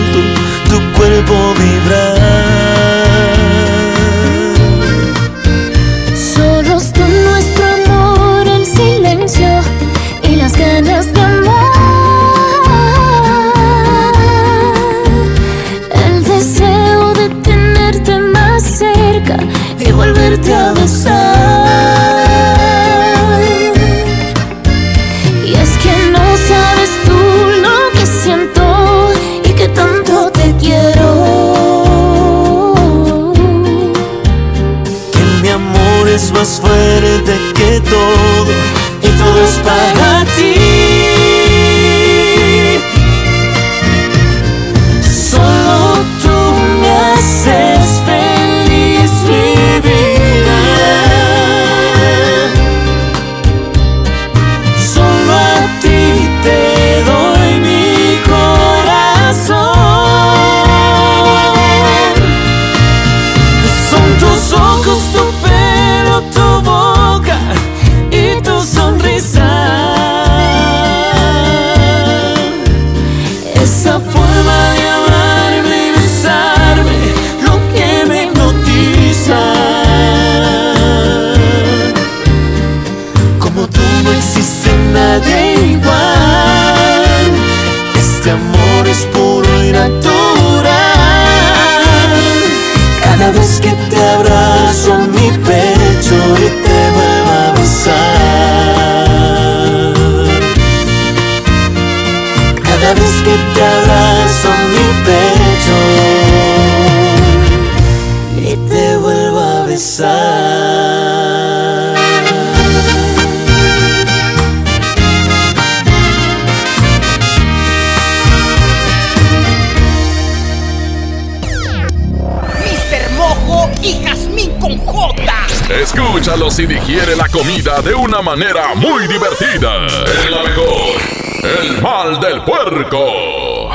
Si 126.58 126.66
digiere 126.66 127.14
la 127.14 127.28
comida 127.28 127.80
de 127.82 127.94
una 127.94 128.20
manera 128.20 128.74
muy 128.74 129.06
divertida. 129.06 129.86
Es 129.86 130.28
la 130.28 130.42
mejor. 130.42 131.00
El 131.44 131.80
mal 131.80 132.18
del 132.20 132.42
puerco. 132.42 133.70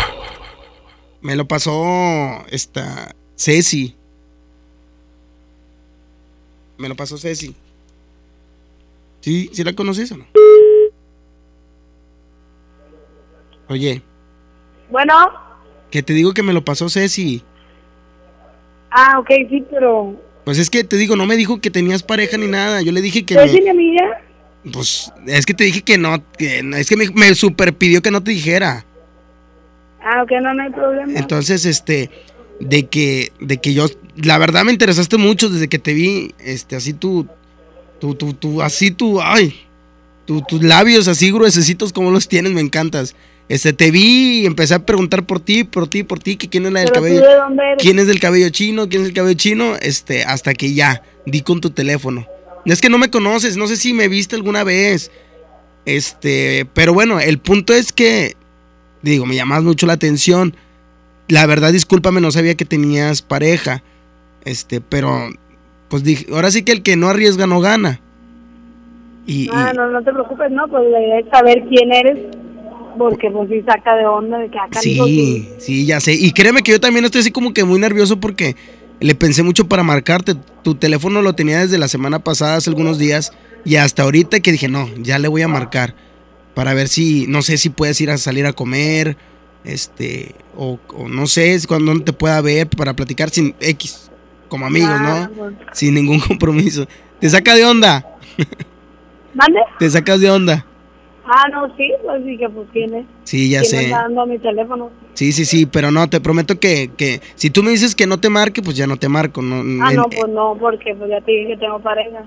Me 1.22 1.34
lo 1.38 1.48
pasó 1.48 2.44
esta 2.50 3.16
Ceci. 3.38 3.96
Me 6.78 6.90
lo 6.90 6.96
pasó 6.98 7.18
Ceci. 7.18 7.56
¿Sí? 9.22 9.50
¿Sí 9.54 9.64
la 9.64 9.72
conoces 9.72 10.12
o 10.12 10.18
no? 10.18 10.26
Oye, 13.70 14.02
Bueno, 14.90 15.14
que 15.90 16.04
te 16.04 16.12
digo 16.12 16.34
que 16.34 16.44
me 16.44 16.52
lo 16.52 16.66
pasó 16.66 16.90
Ceci. 16.90 17.46
ah, 18.92 19.20
ok, 19.20 19.30
sí, 19.50 19.66
pero. 19.72 20.33
Pues 20.46 20.58
es 20.58 20.70
que 20.70 20.84
te 20.84 20.98
digo, 20.98 21.16
no 21.16 21.26
me 21.26 21.36
dijo 21.38 21.62
que 21.62 21.72
tenías 21.72 22.04
pareja 22.04 22.38
ni 22.38 22.48
nada. 22.48 22.82
Yo 22.82 22.92
le 22.92 23.02
dije 23.02 23.24
que 23.26 23.36
¿Pero 23.36 23.48
me- 23.48 23.54
tiene 23.54 23.70
amiga? 23.72 24.04
Pues 24.72 25.12
es 25.28 25.46
que 25.46 25.54
te 25.54 25.64
dije 25.66 25.82
que 25.82 25.98
no, 25.98 26.24
que 26.38 26.60
es 26.78 26.88
que 26.90 26.96
me, 26.98 27.10
me 27.12 27.34
super 27.36 27.74
pidió 27.74 28.02
que 28.02 28.12
no 28.12 28.24
te 28.24 28.32
dijera. 28.32 28.86
Ah, 30.02 30.22
ok, 30.24 30.32
no, 30.42 30.54
no 30.54 30.64
hay 30.64 30.70
problema. 30.70 31.14
Entonces, 31.18 31.66
este, 31.66 32.10
de 32.60 32.88
que, 32.88 33.32
de 33.40 33.58
que 33.58 33.74
yo, 33.74 33.88
la 34.16 34.38
verdad 34.38 34.64
me 34.66 34.72
interesaste 34.72 35.18
mucho 35.18 35.50
desde 35.50 35.68
que 35.70 35.80
te 35.80 35.94
vi, 35.94 36.34
este, 36.40 36.76
así 36.76 36.94
tú, 36.94 37.28
tú, 38.00 38.16
tú, 38.16 38.34
tú, 38.34 38.62
así 38.62 38.92
tú, 38.92 39.22
ay, 39.22 39.54
tu- 40.26 40.42
tus 40.42 40.62
labios 40.64 41.08
así 41.08 41.32
gruesecitos 41.32 41.92
como 41.94 42.12
los 42.12 42.28
tienes, 42.28 42.52
me 42.54 42.62
encantas. 42.62 43.16
Este, 43.50 43.74
te 43.74 43.92
vi 43.92 44.42
y 44.42 44.46
empecé 44.46 44.74
a 44.74 44.86
preguntar 44.86 45.26
por 45.26 45.40
ti, 45.40 45.64
por 45.64 45.88
ti, 45.88 46.04
por 46.04 46.20
ti, 46.20 46.38
que 46.38 46.48
quién 46.50 46.66
es 46.66 46.72
la 46.72 46.80
del 46.80 46.90
¿Pero 46.90 47.02
tú 47.02 47.08
cabello. 47.08 47.28
de 47.30 47.36
dónde 47.36 47.64
eres? 47.64 47.78
¿Quién 47.84 48.00
es 48.00 48.08
del 48.08 48.20
cabello 48.20 48.50
chino? 48.50 48.88
¿Quién 48.90 49.02
es 49.04 49.10
el 49.10 49.14
cabello 49.14 49.38
chino? 49.38 49.76
Este, 49.82 50.24
hasta 50.24 50.54
que 50.54 50.74
ya, 50.74 51.04
di 51.26 51.42
con 51.42 51.60
tu 51.62 51.70
teléfono. 51.72 52.26
Es 52.66 52.80
que 52.82 52.90
no 52.90 52.98
me 52.98 53.10
conoces, 53.10 53.58
no 53.58 53.68
sé 53.68 53.76
si 53.76 53.94
me 53.94 54.08
viste 54.08 54.36
alguna 54.36 54.64
vez. 54.64 55.12
Este, 55.86 56.66
pero 56.74 56.94
bueno, 56.94 57.20
el 57.20 57.38
punto 57.40 57.74
es 57.74 57.92
que, 57.92 58.36
digo, 59.02 59.26
me 59.26 59.36
llamas 59.36 59.64
mucho 59.64 59.86
la 59.86 59.94
atención. 59.94 60.56
La 61.28 61.46
verdad, 61.46 61.74
discúlpame, 61.74 62.22
no 62.22 62.32
sabía 62.32 62.56
que 62.56 62.66
tenías 62.66 63.22
pareja. 63.22 63.84
Este, 64.46 64.80
pero 64.82 65.30
pues 65.90 66.04
dije, 66.04 66.26
ahora 66.34 66.50
sí 66.52 66.64
que 66.64 66.72
el 66.72 66.82
que 66.84 66.96
no 66.96 67.10
arriesga 67.10 67.46
no 67.48 67.60
gana. 67.60 68.00
Y, 69.28 69.44
y- 69.46 69.50
Ah, 69.52 69.74
no, 69.76 69.90
no 69.90 70.02
te 70.02 70.12
preocupes, 70.12 70.50
no, 70.52 70.68
pues 70.68 70.84
la 70.90 71.00
idea 71.02 71.20
es 71.20 71.26
saber 71.30 71.64
quién 71.70 71.92
eres, 71.94 72.18
porque 72.98 73.30
pues 73.32 73.50
sí 73.50 73.62
saca 73.66 73.96
de 73.96 74.06
onda 74.06 74.38
de 74.38 74.50
que 74.50 74.60
acá 74.60 74.80
sí, 74.82 75.50
sí, 75.60 75.86
ya 75.86 76.00
sé. 76.00 76.14
Y 76.14 76.32
créeme 76.32 76.62
que 76.64 76.72
yo 76.72 76.80
también 76.80 77.06
estoy 77.06 77.22
así 77.22 77.32
como 77.32 77.54
que 77.54 77.64
muy 77.64 77.80
nervioso 77.80 78.20
porque 78.20 78.56
le 79.00 79.16
pensé 79.16 79.44
mucho 79.44 79.68
para 79.68 79.84
marcarte. 79.84 80.36
Tu 80.64 80.76
teléfono 80.76 81.22
lo 81.22 81.34
tenía 81.34 81.60
desde 81.60 81.78
la 81.78 81.88
semana 81.88 82.20
pasada, 82.20 82.56
hace 82.56 82.70
algunos 82.70 82.98
días, 82.98 83.34
y 83.66 83.76
hasta 83.76 84.04
ahorita 84.04 84.40
que 84.40 84.52
dije, 84.52 84.68
no, 84.68 84.88
ya 84.98 85.20
le 85.20 85.28
voy 85.28 85.42
a 85.42 85.48
marcar 85.48 85.96
para 86.54 86.74
ver 86.74 86.88
si, 86.88 87.26
no 87.28 87.42
sé 87.42 87.58
si 87.58 87.70
puedes 87.70 88.00
ir 88.02 88.12
a 88.12 88.18
salir 88.18 88.46
a 88.46 88.54
comer, 88.54 89.18
este, 89.64 90.36
o, 90.56 90.80
o 90.96 91.08
no 91.10 91.28
sé, 91.28 91.60
si 91.60 91.68
cuando 91.68 92.00
te 92.02 92.14
pueda 92.14 92.40
ver 92.42 92.68
para 92.68 92.96
platicar 92.96 93.30
sin 93.30 93.56
X, 93.60 94.12
como 94.50 94.66
amigos, 94.66 94.92
Ah, 94.94 95.30
¿no? 95.30 95.36
pues. 95.36 95.56
Sin 95.74 95.96
ningún 95.96 96.20
compromiso. 96.28 96.88
¿Te 97.20 97.30
saca 97.30 97.56
de 97.56 97.66
onda? 97.66 98.06
¿Mande? 99.34 99.60
¿Te 99.80 99.90
sacas 99.90 100.20
de 100.20 100.30
onda? 100.30 100.66
Ah, 101.26 101.48
no, 101.52 101.68
sí, 101.78 101.90
pues 102.04 102.22
sí 102.26 102.38
que 102.38 102.50
pues 102.50 102.68
quién 102.74 102.94
es. 102.96 103.06
Sí, 103.24 103.50
ya 103.50 103.60
¿Quién 103.62 103.70
sé. 103.72 103.84
está 103.86 104.02
dando 104.02 104.26
mi 104.26 104.40
teléfono? 104.40 104.92
Sí, 105.14 105.32
sí, 105.32 105.46
sí, 105.46 105.66
pero 105.66 105.90
no, 105.92 106.10
te 106.10 106.20
prometo 106.20 106.60
que, 106.60 106.92
que 106.98 107.22
si 107.36 107.50
tú 107.50 107.64
me 107.64 107.72
dices 107.72 107.96
que 107.96 108.08
no 108.08 108.20
te 108.20 108.30
marque, 108.30 108.62
pues 108.62 108.76
ya 108.76 108.88
no 108.88 108.98
te 108.98 109.08
marco. 109.08 109.42
No, 109.42 109.56
Ah, 109.86 109.92
en- 109.92 109.96
no, 109.98 110.04
pues 110.10 110.28
no, 110.30 110.58
porque 110.60 110.94
pues 110.96 111.10
ya 111.10 111.22
te 111.22 111.32
dije 111.32 111.48
que 111.50 111.58
tengo 111.58 111.80
pareja. 111.80 112.26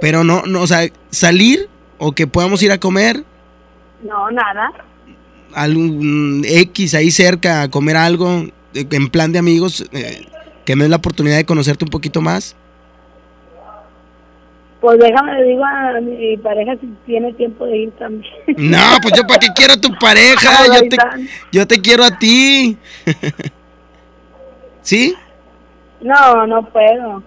Pero 0.00 0.24
no, 0.24 0.42
no, 0.42 0.62
o 0.62 0.66
sea, 0.66 0.88
salir 1.10 1.68
o 1.98 2.12
que 2.12 2.26
podamos 2.26 2.62
ir 2.62 2.72
a 2.72 2.78
comer 2.78 3.22
No, 4.02 4.30
nada. 4.30 4.72
algún 5.54 6.42
X 6.46 6.94
ahí 6.94 7.10
cerca 7.10 7.62
a 7.62 7.70
comer 7.70 7.96
algo 7.96 8.44
en 8.74 9.08
plan 9.08 9.32
de 9.32 9.38
amigos, 9.38 9.88
eh, 9.92 10.26
que 10.64 10.76
me 10.76 10.84
dé 10.84 10.90
la 10.90 10.96
oportunidad 10.96 11.36
de 11.36 11.44
conocerte 11.46 11.84
un 11.84 11.90
poquito 11.90 12.20
más. 12.20 12.56
Pues 14.86 15.00
déjame, 15.00 15.34
le 15.40 15.42
digo 15.48 15.64
a 15.64 16.00
mi 16.00 16.36
pareja 16.36 16.76
si 16.80 16.86
tiene 17.06 17.32
tiempo 17.32 17.66
de 17.66 17.76
ir 17.76 17.90
también. 17.98 18.32
No, 18.56 18.78
pues 19.02 19.14
yo 19.16 19.26
para 19.26 19.40
qué 19.40 19.48
quiero 19.52 19.72
a 19.72 19.80
tu 19.80 19.92
pareja, 19.98 20.64
yo 20.80 20.88
te, 20.88 20.96
yo 21.50 21.66
te 21.66 21.80
quiero 21.80 22.04
a 22.04 22.16
ti. 22.16 22.78
¿Sí? 24.82 25.16
No, 26.00 26.46
no 26.46 26.64
puedo. 26.70 27.20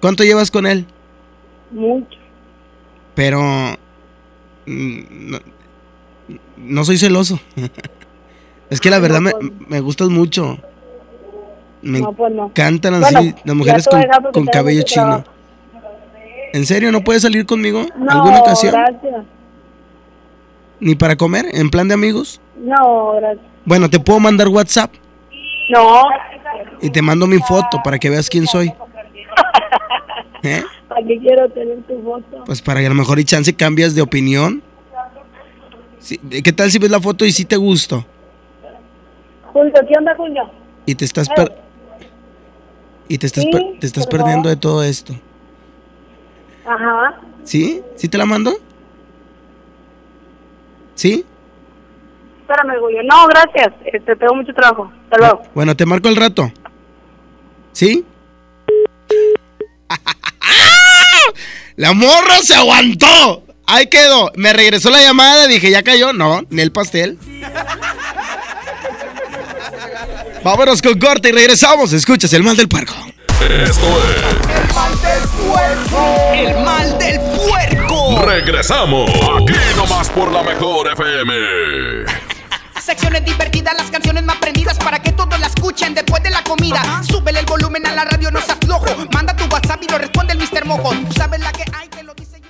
¿Cuánto 0.00 0.24
llevas 0.24 0.50
con 0.50 0.66
él? 0.66 0.84
Mucho. 1.70 2.18
Pero 3.14 3.40
mm, 4.66 5.30
no, 5.30 5.38
no 6.56 6.84
soy 6.84 6.98
celoso. 6.98 7.38
Es 8.68 8.80
que 8.80 8.90
la 8.90 8.98
verdad 8.98 9.20
no, 9.20 9.26
me, 9.26 9.30
pues. 9.30 9.52
me 9.68 9.78
gustas 9.78 10.08
mucho. 10.08 10.58
Me 11.82 12.00
No, 12.00 12.12
pues 12.14 12.34
no. 12.34 12.46
encantan 12.46 13.00
Bueno, 13.00 13.18
así 13.18 13.32
las 13.44 13.54
mujeres 13.54 13.86
con, 13.88 14.02
con 14.32 14.46
cabello 14.46 14.82
chino. 14.82 15.24
¿En 16.54 16.64
serio 16.66 16.92
no 16.92 17.02
puedes 17.02 17.22
salir 17.22 17.46
conmigo 17.46 17.84
No, 17.96 18.12
alguna 18.12 18.38
ocasión? 18.38 18.72
gracias. 18.72 19.24
¿Ni 20.78 20.94
para 20.94 21.16
comer? 21.16 21.46
¿En 21.52 21.68
plan 21.68 21.88
de 21.88 21.94
amigos? 21.94 22.40
No, 22.56 23.14
gracias. 23.14 23.44
Bueno, 23.64 23.90
te 23.90 23.98
puedo 23.98 24.20
mandar 24.20 24.46
WhatsApp 24.46 24.92
No. 25.68 26.02
y 26.80 26.90
te 26.90 27.02
mando 27.02 27.26
mi 27.26 27.38
foto 27.38 27.80
para 27.82 27.98
que 27.98 28.08
veas 28.08 28.28
quién 28.30 28.46
soy. 28.46 28.72
¿Eh? 30.44 30.62
¿Para 30.88 31.04
qué 31.04 31.18
quiero 31.18 31.48
tener 31.50 31.82
tu 31.88 32.00
foto? 32.04 32.44
Pues 32.46 32.62
para 32.62 32.78
que 32.80 32.86
a 32.86 32.90
lo 32.90 32.94
mejor 32.94 33.18
y 33.18 33.24
chance 33.24 33.52
cambias 33.56 33.96
de 33.96 34.02
opinión. 34.02 34.62
Sí, 35.98 36.18
¿Qué 36.18 36.52
tal 36.52 36.70
si 36.70 36.78
ves 36.78 36.90
la 36.90 37.00
foto 37.00 37.24
y 37.24 37.32
sí 37.32 37.44
te 37.46 37.56
gusto? 37.56 38.04
Julio, 39.52 39.72
¿qué 39.88 39.94
onda, 39.98 40.14
Julio? 40.16 40.48
Y 40.86 40.94
te 40.94 41.04
estás 41.04 41.28
per- 41.30 41.56
y 43.08 43.18
te 43.18 43.26
estás 43.26 43.44
per- 43.46 43.78
te 43.80 43.86
estás 43.86 44.06
perdiendo 44.06 44.48
de 44.48 44.56
todo 44.56 44.84
esto. 44.84 45.14
Ajá. 46.66 47.20
¿Sí? 47.44 47.82
¿Sí 47.96 48.08
te 48.08 48.18
la 48.18 48.26
mando? 48.26 48.56
¿Sí? 50.94 51.24
Espérame, 52.40 52.78
Julio. 52.78 53.02
No, 53.04 53.26
gracias. 53.26 53.72
Este, 53.84 54.16
tengo 54.16 54.34
mucho 54.34 54.52
trabajo. 54.54 54.90
Hasta 55.04 55.18
luego. 55.18 55.42
Bueno, 55.54 55.76
te 55.76 55.86
marco 55.86 56.08
el 56.08 56.16
rato. 56.16 56.52
¿Sí? 57.72 58.04
La 61.76 61.92
morra 61.92 62.36
se 62.42 62.54
aguantó. 62.54 63.42
Ahí 63.66 63.86
quedó. 63.88 64.30
Me 64.36 64.52
regresó 64.52 64.90
la 64.90 65.00
llamada, 65.00 65.46
dije, 65.46 65.70
¿ya 65.70 65.82
cayó? 65.82 66.12
No, 66.12 66.42
ni 66.50 66.60
el 66.62 66.70
pastel. 66.70 67.18
Vámonos 70.44 70.82
con 70.82 70.98
corte 70.98 71.30
y 71.30 71.32
regresamos. 71.32 71.92
Escuchas 71.92 72.32
el 72.34 72.42
mal 72.42 72.56
del 72.56 72.68
puerco. 72.68 72.92
Esto 73.40 73.86
El 74.48 74.74
mal 74.74 74.92
del 76.34 77.20
puerco. 77.20 78.18
es. 78.18 78.24
Regresamos. 78.24 79.08
Aquí 79.08 79.54
nomás 79.76 80.10
por 80.10 80.32
la 80.32 80.42
mejor 80.42 80.88
FM. 80.92 81.32
Secciones 82.80 83.24
divertidas, 83.24 83.74
las 83.76 83.90
canciones 83.90 84.24
más 84.24 84.36
prendidas 84.38 84.76
para 84.78 85.00
que 85.00 85.12
todos 85.12 85.38
la 85.38 85.46
escuchen 85.46 85.94
después 85.94 86.22
de 86.22 86.30
la 86.30 86.42
comida. 86.42 87.02
Súbele 87.04 87.38
el 87.38 87.46
volumen 87.46 87.86
a 87.86 87.92
la 87.92 88.04
radio, 88.04 88.30
no 88.30 88.40
seas 88.40 88.58
flojo. 88.60 88.86
Manda 89.12 89.34
tu 89.36 89.44
WhatsApp 89.44 89.82
y 89.82 89.88
lo 89.88 89.98
responde 89.98 90.32
el 90.32 90.38
Mr. 90.40 90.64
Mojo. 90.64 90.90
Tú 90.90 91.12
sabes 91.12 91.40
la 91.40 91.52
que 91.52 91.64
hay, 91.72 91.88
que 91.88 92.02
lo. 92.02 92.13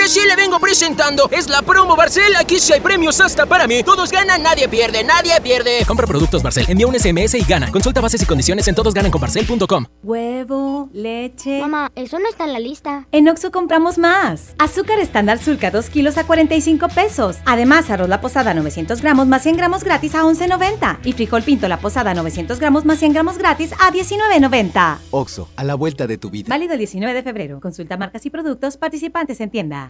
Mire, 0.00 0.08
sí 0.08 0.20
le 0.26 0.34
vengo 0.34 0.58
presentando. 0.58 1.28
Es 1.30 1.50
la 1.50 1.60
promo 1.60 1.94
Barcel. 1.94 2.34
Aquí 2.36 2.58
sí 2.58 2.72
hay 2.72 2.80
premios 2.80 3.20
hasta 3.20 3.44
para 3.44 3.66
mí. 3.66 3.82
Todos 3.82 4.10
ganan, 4.10 4.42
nadie 4.42 4.66
pierde, 4.66 5.04
nadie 5.04 5.38
pierde. 5.42 5.84
Compra 5.86 6.06
productos 6.06 6.42
Barcel, 6.42 6.64
envía 6.70 6.86
un 6.86 6.98
SMS 6.98 7.34
y 7.34 7.42
gana. 7.42 7.70
Consulta 7.70 8.00
bases 8.00 8.22
y 8.22 8.24
condiciones 8.24 8.66
en 8.66 8.74
todosgananconbarcel.com. 8.76 9.84
Huevo, 10.02 10.88
leche. 10.94 11.60
Mamá, 11.60 11.92
eso 11.96 12.18
no 12.18 12.30
está 12.30 12.44
en 12.44 12.54
la 12.54 12.60
lista. 12.60 13.08
En 13.12 13.28
Oxo 13.28 13.50
compramos 13.50 13.98
más. 13.98 14.54
Azúcar 14.58 14.98
estándar 15.00 15.38
Sulca 15.38 15.70
2 15.70 15.90
kilos 15.90 16.16
a 16.16 16.24
45 16.24 16.88
pesos. 16.88 17.36
Además, 17.44 17.90
arroz 17.90 18.08
la 18.08 18.22
posada 18.22 18.54
900 18.54 19.02
gramos 19.02 19.26
más 19.26 19.42
100 19.42 19.58
gramos 19.58 19.84
gratis 19.84 20.14
a 20.14 20.22
11.90. 20.22 21.00
Y 21.04 21.12
frijol 21.12 21.42
pinto 21.42 21.68
la 21.68 21.78
posada 21.78 22.14
900 22.14 22.58
gramos 22.58 22.86
más 22.86 23.00
100 23.00 23.12
gramos 23.12 23.36
gratis 23.36 23.74
a 23.74 23.92
19.90. 23.92 24.96
Oxo, 25.10 25.50
a 25.56 25.64
la 25.64 25.74
vuelta 25.74 26.06
de 26.06 26.16
tu 26.16 26.30
vida. 26.30 26.46
Válido 26.48 26.72
el 26.72 26.78
19 26.78 27.12
de 27.12 27.22
febrero. 27.22 27.60
Consulta 27.60 27.98
marcas 27.98 28.24
y 28.24 28.30
productos 28.30 28.78
participantes 28.78 29.42
en 29.42 29.50
tienda. 29.50 29.89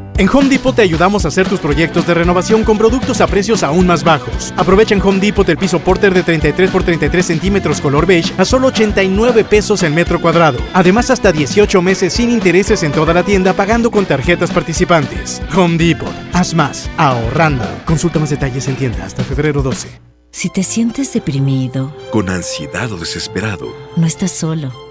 En 0.17 0.29
Home 0.29 0.49
Depot 0.49 0.75
te 0.75 0.81
ayudamos 0.81 1.25
a 1.25 1.29
hacer 1.29 1.47
tus 1.47 1.59
proyectos 1.59 2.05
de 2.05 2.13
renovación 2.13 2.63
con 2.63 2.77
productos 2.77 3.21
a 3.21 3.27
precios 3.27 3.63
aún 3.63 3.87
más 3.87 4.03
bajos. 4.03 4.53
Aprovecha 4.57 4.93
en 4.93 5.01
Home 5.01 5.19
Depot 5.19 5.47
el 5.47 5.57
piso 5.57 5.79
Porter 5.79 6.13
de 6.13 6.23
33 6.23 6.69
por 6.69 6.83
33 6.83 7.25
centímetros 7.25 7.81
color 7.81 8.05
beige 8.05 8.33
a 8.37 8.45
solo 8.45 8.67
89 8.67 9.43
pesos 9.45 9.83
el 9.83 9.93
metro 9.93 10.21
cuadrado. 10.21 10.59
Además, 10.73 11.09
hasta 11.09 11.31
18 11.31 11.81
meses 11.81 12.13
sin 12.13 12.29
intereses 12.29 12.83
en 12.83 12.91
toda 12.91 13.13
la 13.13 13.23
tienda 13.23 13.53
pagando 13.53 13.89
con 13.89 14.05
tarjetas 14.05 14.51
participantes. 14.51 15.41
Home 15.55 15.77
Depot. 15.77 16.13
Haz 16.33 16.53
más, 16.53 16.89
ahorrando. 16.97 17.65
Consulta 17.85 18.19
más 18.19 18.29
detalles 18.29 18.67
en 18.67 18.75
tienda 18.75 19.05
hasta 19.05 19.23
febrero 19.23 19.61
12. 19.61 20.01
Si 20.31 20.49
te 20.49 20.63
sientes 20.63 21.11
deprimido, 21.11 21.93
Con 22.09 22.29
ansiedad 22.29 22.91
o 22.91 22.97
desesperado, 22.97 23.67
no 23.97 24.07
estás 24.07 24.31
solo. 24.31 24.90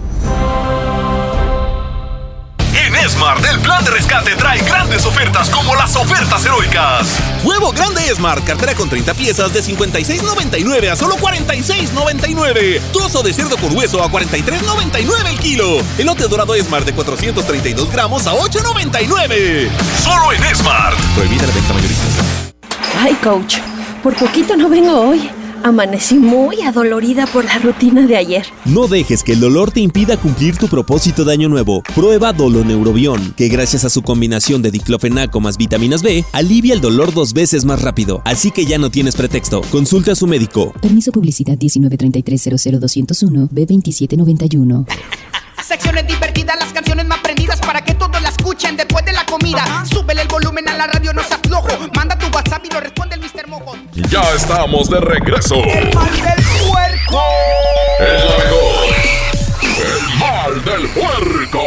En 3.01 3.07
Esmart, 3.07 3.43
el 3.45 3.59
plan 3.61 3.83
de 3.83 3.89
rescate 3.89 4.35
trae 4.35 4.59
grandes 4.59 5.05
ofertas 5.07 5.49
como 5.49 5.75
las 5.75 5.95
ofertas 5.95 6.45
heroicas. 6.45 7.17
Huevo 7.43 7.71
grande 7.71 8.07
Esmart, 8.07 8.43
cartera 8.45 8.75
con 8.75 8.89
30 8.89 9.15
piezas 9.15 9.51
de 9.51 9.63
56.99 9.63 10.91
a 10.91 10.95
solo 10.95 11.15
46.99. 11.15 12.79
Trozo 12.93 13.23
de 13.23 13.33
cerdo 13.33 13.57
con 13.57 13.75
hueso 13.75 14.03
a 14.03 14.07
43.99 14.07 15.29
el 15.29 15.39
kilo. 15.39 15.79
Elote 15.97 16.27
dorado 16.27 16.53
Esmart 16.53 16.85
de 16.85 16.93
432 16.93 17.91
gramos 17.91 18.27
a 18.27 18.33
8.99. 18.33 19.69
Solo 20.03 20.31
en 20.33 20.43
Esmart. 20.43 20.99
Prohibida 21.15 21.47
la 21.47 21.53
venta 21.53 21.73
mayorista. 21.73 22.03
Ay, 23.01 23.15
coach, 23.23 23.57
por 24.03 24.15
poquito 24.15 24.55
no 24.55 24.69
vengo 24.69 25.09
hoy. 25.09 25.40
Amanecí 25.63 26.15
muy 26.15 26.61
adolorida 26.61 27.27
por 27.27 27.45
la 27.45 27.59
rutina 27.59 28.07
de 28.07 28.17
ayer. 28.17 28.45
No 28.65 28.87
dejes 28.87 29.23
que 29.23 29.33
el 29.33 29.39
dolor 29.39 29.71
te 29.71 29.79
impida 29.79 30.17
cumplir 30.17 30.57
tu 30.57 30.67
propósito 30.67 31.23
de 31.23 31.33
año 31.33 31.49
nuevo. 31.49 31.83
Prueba 31.93 32.33
Doloneurobión, 32.33 33.33
que 33.33 33.47
gracias 33.47 33.85
a 33.85 33.89
su 33.89 34.01
combinación 34.01 34.61
de 34.61 34.71
diclofenaco 34.71 35.39
más 35.39 35.57
vitaminas 35.57 36.01
B, 36.01 36.25
alivia 36.31 36.73
el 36.73 36.81
dolor 36.81 37.13
dos 37.13 37.33
veces 37.33 37.63
más 37.65 37.81
rápido. 37.81 38.21
Así 38.25 38.49
que 38.51 38.65
ya 38.65 38.77
no 38.77 38.89
tienes 38.89 39.15
pretexto. 39.15 39.61
Consulta 39.71 40.13
a 40.13 40.15
su 40.15 40.25
médico. 40.25 40.73
Permiso 40.81 41.11
publicidad 41.11 41.57
193300201 41.57 43.49
B2791. 43.49 44.85
Secciones 45.63 46.07
divertidas, 46.07 46.57
las 46.59 46.73
canciones 46.73 47.05
más 47.05 47.19
prendidas 47.19 47.59
para 47.61 47.81
que 47.81 47.93
escuchen 48.51 48.75
después 48.75 49.05
de 49.05 49.13
la 49.13 49.25
comida. 49.25 49.63
Súbele 49.89 50.23
el 50.23 50.27
volumen 50.27 50.67
a 50.67 50.75
la 50.75 50.87
radio, 50.87 51.13
no 51.13 51.23
se 51.23 51.33
aflojo. 51.33 51.69
Manda 51.95 52.17
tu 52.17 52.27
WhatsApp 52.27 52.65
y 52.65 52.69
lo 52.69 52.81
responde 52.81 53.15
el 53.15 53.21
Mr. 53.21 53.47
Mojo. 53.47 53.77
Ya 53.93 54.21
estamos 54.35 54.89
de 54.89 54.99
regreso. 54.99 55.55
El 55.55 55.93
mal 55.93 56.11
del 56.11 56.43
puerco. 56.67 57.23
El 57.99 58.23
mejor. 58.43 58.95
El 59.79 60.19
mal 60.19 60.65
del 60.65 60.89
puerco. 60.89 61.61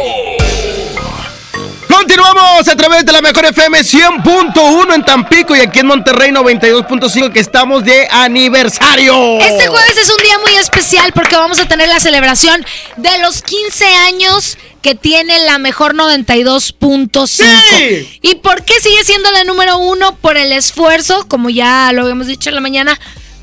Continuamos 1.89 2.67
a 2.67 2.75
través 2.75 3.03
de 3.03 3.11
la 3.13 3.21
mejor 3.21 3.45
FM 3.45 3.79
100.1 3.79 4.93
en 4.93 5.03
Tampico 5.03 5.55
y 5.55 5.61
aquí 5.61 5.79
en 5.79 5.87
Monterrey 5.87 6.29
92.5 6.29 7.31
que 7.31 7.39
estamos 7.39 7.83
de 7.83 8.07
aniversario. 8.11 9.39
Este 9.39 9.67
jueves 9.67 9.97
es 9.97 10.11
un 10.11 10.21
día 10.21 10.37
muy 10.39 10.55
especial 10.55 11.11
porque 11.13 11.35
vamos 11.35 11.57
a 11.59 11.65
tener 11.65 11.87
la 11.87 11.99
celebración 11.99 12.63
de 12.97 13.17
los 13.19 13.41
15 13.41 13.85
años 14.07 14.57
que 14.85 14.93
tiene 14.93 15.39
la 15.45 15.57
mejor 15.57 15.95
92.5. 15.95 18.07
¿Y 18.21 18.35
por 18.35 18.63
qué 18.63 18.79
sigue 18.79 19.03
siendo 19.03 19.31
la 19.31 19.43
número 19.43 19.79
uno? 19.79 20.15
Por 20.17 20.37
el 20.37 20.51
esfuerzo, 20.51 21.25
como 21.27 21.49
ya 21.49 21.91
lo 21.91 22.03
habíamos 22.03 22.27
dicho 22.27 22.49
en 22.49 22.55
la 22.55 22.61
mañana, 22.61 22.99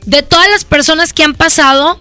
de 0.07 0.23
todas 0.23 0.49
las 0.51 0.65
personas 0.65 1.13
que 1.13 1.25
han 1.25 1.35
pasado 1.35 1.99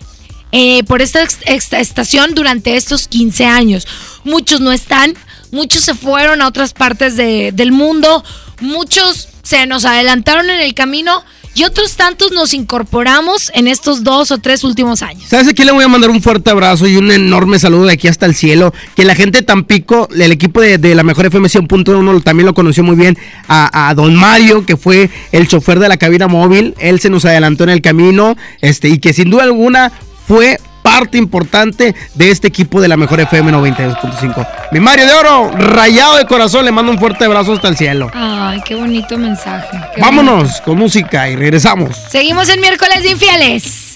eh, 0.52 0.84
por 0.84 1.02
esta, 1.02 1.26
esta 1.46 1.80
estación 1.80 2.36
durante 2.36 2.76
estos 2.76 3.08
15 3.08 3.46
años. 3.46 3.88
Muchos 4.24 4.60
no 4.60 4.72
están, 4.72 5.16
muchos 5.52 5.84
se 5.86 5.96
fueron 5.96 6.44
a 6.44 6.48
otras 6.48 6.74
partes 6.74 7.16
de- 7.18 7.52
del 7.52 7.72
mundo, 7.72 8.24
muchos 8.60 9.28
se 9.42 9.66
nos 9.66 9.86
adelantaron 9.86 10.52
en 10.52 10.60
el 10.62 10.76
camino 10.76 11.24
y 11.54 11.64
otros 11.64 11.96
tantos 11.96 12.32
nos 12.32 12.54
incorporamos 12.54 13.52
en 13.54 13.68
estos 13.68 14.04
dos 14.04 14.32
o 14.32 14.38
tres 14.38 14.64
últimos 14.64 15.02
años. 15.02 15.24
¿Sabes 15.30 15.48
a 15.48 15.54
quién 15.54 15.66
le 15.66 15.74
voy 15.74 15.84
a 15.84 15.88
mandar 15.88 16.10
un 16.10 16.22
fuerte 16.22 16.50
abrazo 16.50 16.88
y 16.88 16.96
un 16.96 17.12
enorme 17.12 17.60
saludo 17.60 17.86
de 17.86 17.94
aquí 17.94 18.08
hasta 18.08 18.26
el 18.26 18.36
cielo? 18.36 18.74
Que 18.96 19.04
la 19.04 19.16
gente 19.16 19.40
de 19.40 19.44
Tampico, 19.44 20.08
el 20.16 20.32
equipo 20.32 20.62
de, 20.62 20.96
la 20.96 21.04
mejor 21.04 21.26
FM 21.26 21.48
100.1 21.48 22.24
también 22.24 22.46
lo 22.46 22.54
conoció 22.54 22.84
muy 22.84 22.96
bien 22.96 23.18
a, 23.48 23.90
a 23.90 23.94
don 23.96 24.16
Mario, 24.16 24.66
que 24.66 24.78
fue 24.78 25.10
el 25.32 25.48
chofer 25.48 25.80
de 25.80 25.90
la 25.90 25.98
cabina 25.98 26.28
móvil. 26.28 26.74
Él 26.80 27.00
se 27.00 27.10
nos 27.10 27.26
adelantó 27.26 27.64
en 27.64 27.72
el 27.72 27.82
camino 27.82 28.36
este, 28.62 28.90
y 28.90 29.00
que 29.00 29.14
sin 29.14 29.30
duda 29.30 29.44
alguna 29.44 29.92
fue 30.28 30.60
parte 30.92 31.18
importante 31.18 31.96
de 32.16 32.32
este 32.32 32.48
equipo 32.50 32.82
de 32.82 32.90
la 32.90 32.98
mejor 32.98 33.22
FM 33.22 33.50
92.5. 33.54 34.48
Mi 34.74 34.82
Mario 34.82 35.06
de 35.06 35.14
Oro, 35.14 35.52
rayado 35.52 36.18
de 36.18 36.26
corazón, 36.26 36.66
le 36.66 36.72
mando 36.72 36.92
un 36.92 37.00
fuerte 37.00 37.24
abrazo 37.24 37.54
hasta 37.54 37.70
el 37.70 37.78
cielo. 37.78 38.12
Ay, 38.14 38.60
qué 38.66 38.76
bonito 38.76 39.18
mensaje. 39.18 39.70
qué 39.72 40.02
bonito. 40.02 40.02
Vámonos 40.02 40.60
con 40.62 40.78
música 40.78 41.30
y 41.30 41.38
regresamos. 41.38 41.96
Seguimos 42.10 42.50
en 42.50 42.60
miércoles 42.60 43.04
de 43.04 43.12
infieles. 43.12 43.96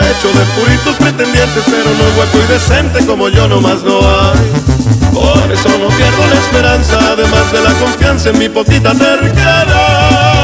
Hecho 0.00 0.28
de 0.32 0.44
puritos 0.60 0.96
pretendientes, 0.96 1.62
pero 1.66 1.90
no 1.90 2.04
hueco 2.18 2.38
y 2.38 2.52
decente 2.52 3.06
como 3.06 3.28
yo 3.28 3.46
nomás 3.48 3.82
no 3.82 3.98
hay. 4.00 4.50
Por 5.12 5.52
eso 5.52 5.68
no 5.78 5.88
pierdo 5.88 6.26
la 6.28 6.34
esperanza, 6.34 6.98
además 7.12 7.52
de 7.52 7.60
la 7.60 7.72
confianza 7.74 8.30
en 8.30 8.38
mi 8.38 8.48
poquita 8.48 8.92
terquedad. 8.92 10.43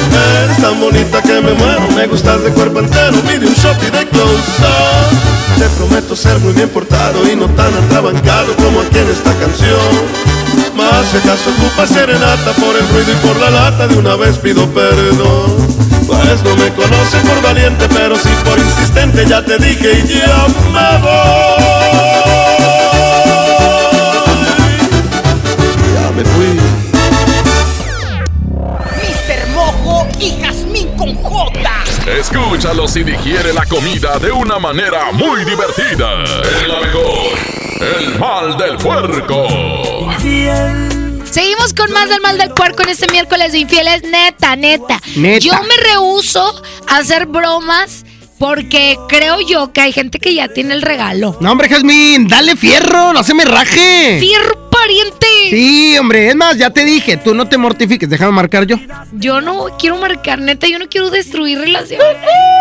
Eres 0.43 0.57
tan 0.57 0.79
bonita 0.79 1.21
que 1.21 1.41
me 1.41 1.53
muero, 1.53 1.87
me 1.95 2.07
gustas 2.07 2.43
de 2.43 2.51
cuerpo 2.51 2.79
entero, 2.79 3.17
pide 3.21 3.47
un 3.47 3.53
shot 3.53 3.77
y 3.83 3.91
de 3.91 4.07
close. 4.09 4.41
Te 5.57 5.69
prometo 5.77 6.15
ser 6.15 6.39
muy 6.39 6.53
bien 6.53 6.69
portado 6.69 7.29
y 7.31 7.35
no 7.35 7.47
tan 7.49 7.73
atrabancado 7.73 8.55
como 8.55 8.81
aquí 8.81 8.97
en 8.97 9.09
esta 9.09 9.33
canción. 9.35 10.31
Más 10.75 11.05
si 11.11 11.17
acaso 11.17 11.49
ocupa 11.51 11.85
serenata 11.85 12.51
por 12.53 12.75
el 12.75 12.87
ruido 12.89 13.11
y 13.11 13.27
por 13.27 13.35
la 13.37 13.49
lata, 13.51 13.87
de 13.87 13.97
una 13.97 14.15
vez 14.15 14.37
pido 14.37 14.67
perdón. 14.73 15.67
Pues 16.07 16.43
no 16.43 16.55
me 16.55 16.69
conoce 16.73 17.17
por 17.25 17.41
valiente, 17.41 17.87
pero 17.93 18.15
sí 18.17 18.29
por 18.43 18.57
insistente, 18.59 19.25
ya 19.27 19.43
te 19.45 19.57
dije 19.57 20.03
y 20.03 20.07
ya 20.07 20.47
me 20.73 21.01
voy. 21.01 22.10
Gózalo 32.29 32.87
si 32.87 33.03
digiere 33.03 33.51
la 33.51 33.65
comida 33.65 34.19
de 34.19 34.31
una 34.31 34.59
manera 34.59 35.11
muy 35.11 35.43
divertida. 35.43 36.23
Es 36.23 36.67
la 36.67 36.79
mejor. 36.79 37.31
El 37.97 38.19
mal 38.19 38.57
del 38.57 38.77
puerco. 38.77 39.47
Seguimos 41.31 41.73
con 41.73 41.91
más 41.91 42.09
del 42.09 42.21
mal 42.21 42.37
del 42.37 42.51
puerco 42.51 42.83
en 42.83 42.89
este 42.89 43.11
miércoles 43.11 43.53
de 43.53 43.59
infieles, 43.59 44.03
neta, 44.03 44.55
neta. 44.55 45.01
Neta. 45.15 45.39
Yo 45.39 45.53
me 45.63 45.75
rehuso 45.89 46.61
a 46.87 46.97
hacer 46.97 47.25
bromas 47.25 48.05
porque 48.37 48.97
creo 49.09 49.41
yo 49.41 49.73
que 49.73 49.81
hay 49.81 49.91
gente 49.91 50.19
que 50.19 50.35
ya 50.35 50.47
tiene 50.47 50.75
el 50.75 50.83
regalo. 50.83 51.35
No, 51.41 51.51
hombre, 51.51 51.69
Jazmín, 51.69 52.27
dale 52.27 52.55
fierro, 52.55 53.13
no 53.13 53.23
se 53.23 53.33
me 53.33 53.45
raje. 53.45 54.19
Fierro 54.19 54.70
pariente. 54.81 55.27
Sí, 55.49 55.97
hombre, 55.99 56.29
es 56.29 56.35
más, 56.35 56.57
ya 56.57 56.69
te 56.69 56.83
dije, 56.85 57.17
tú 57.17 57.33
no 57.33 57.47
te 57.47 57.57
mortifiques, 57.57 58.09
déjame 58.09 58.31
marcar 58.31 58.65
yo. 58.65 58.77
Yo 59.13 59.41
no 59.41 59.65
quiero 59.79 59.97
marcar, 59.97 60.39
neta, 60.39 60.67
yo 60.67 60.79
no 60.79 60.87
quiero 60.89 61.09
destruir 61.09 61.59
relaciones. 61.59 62.07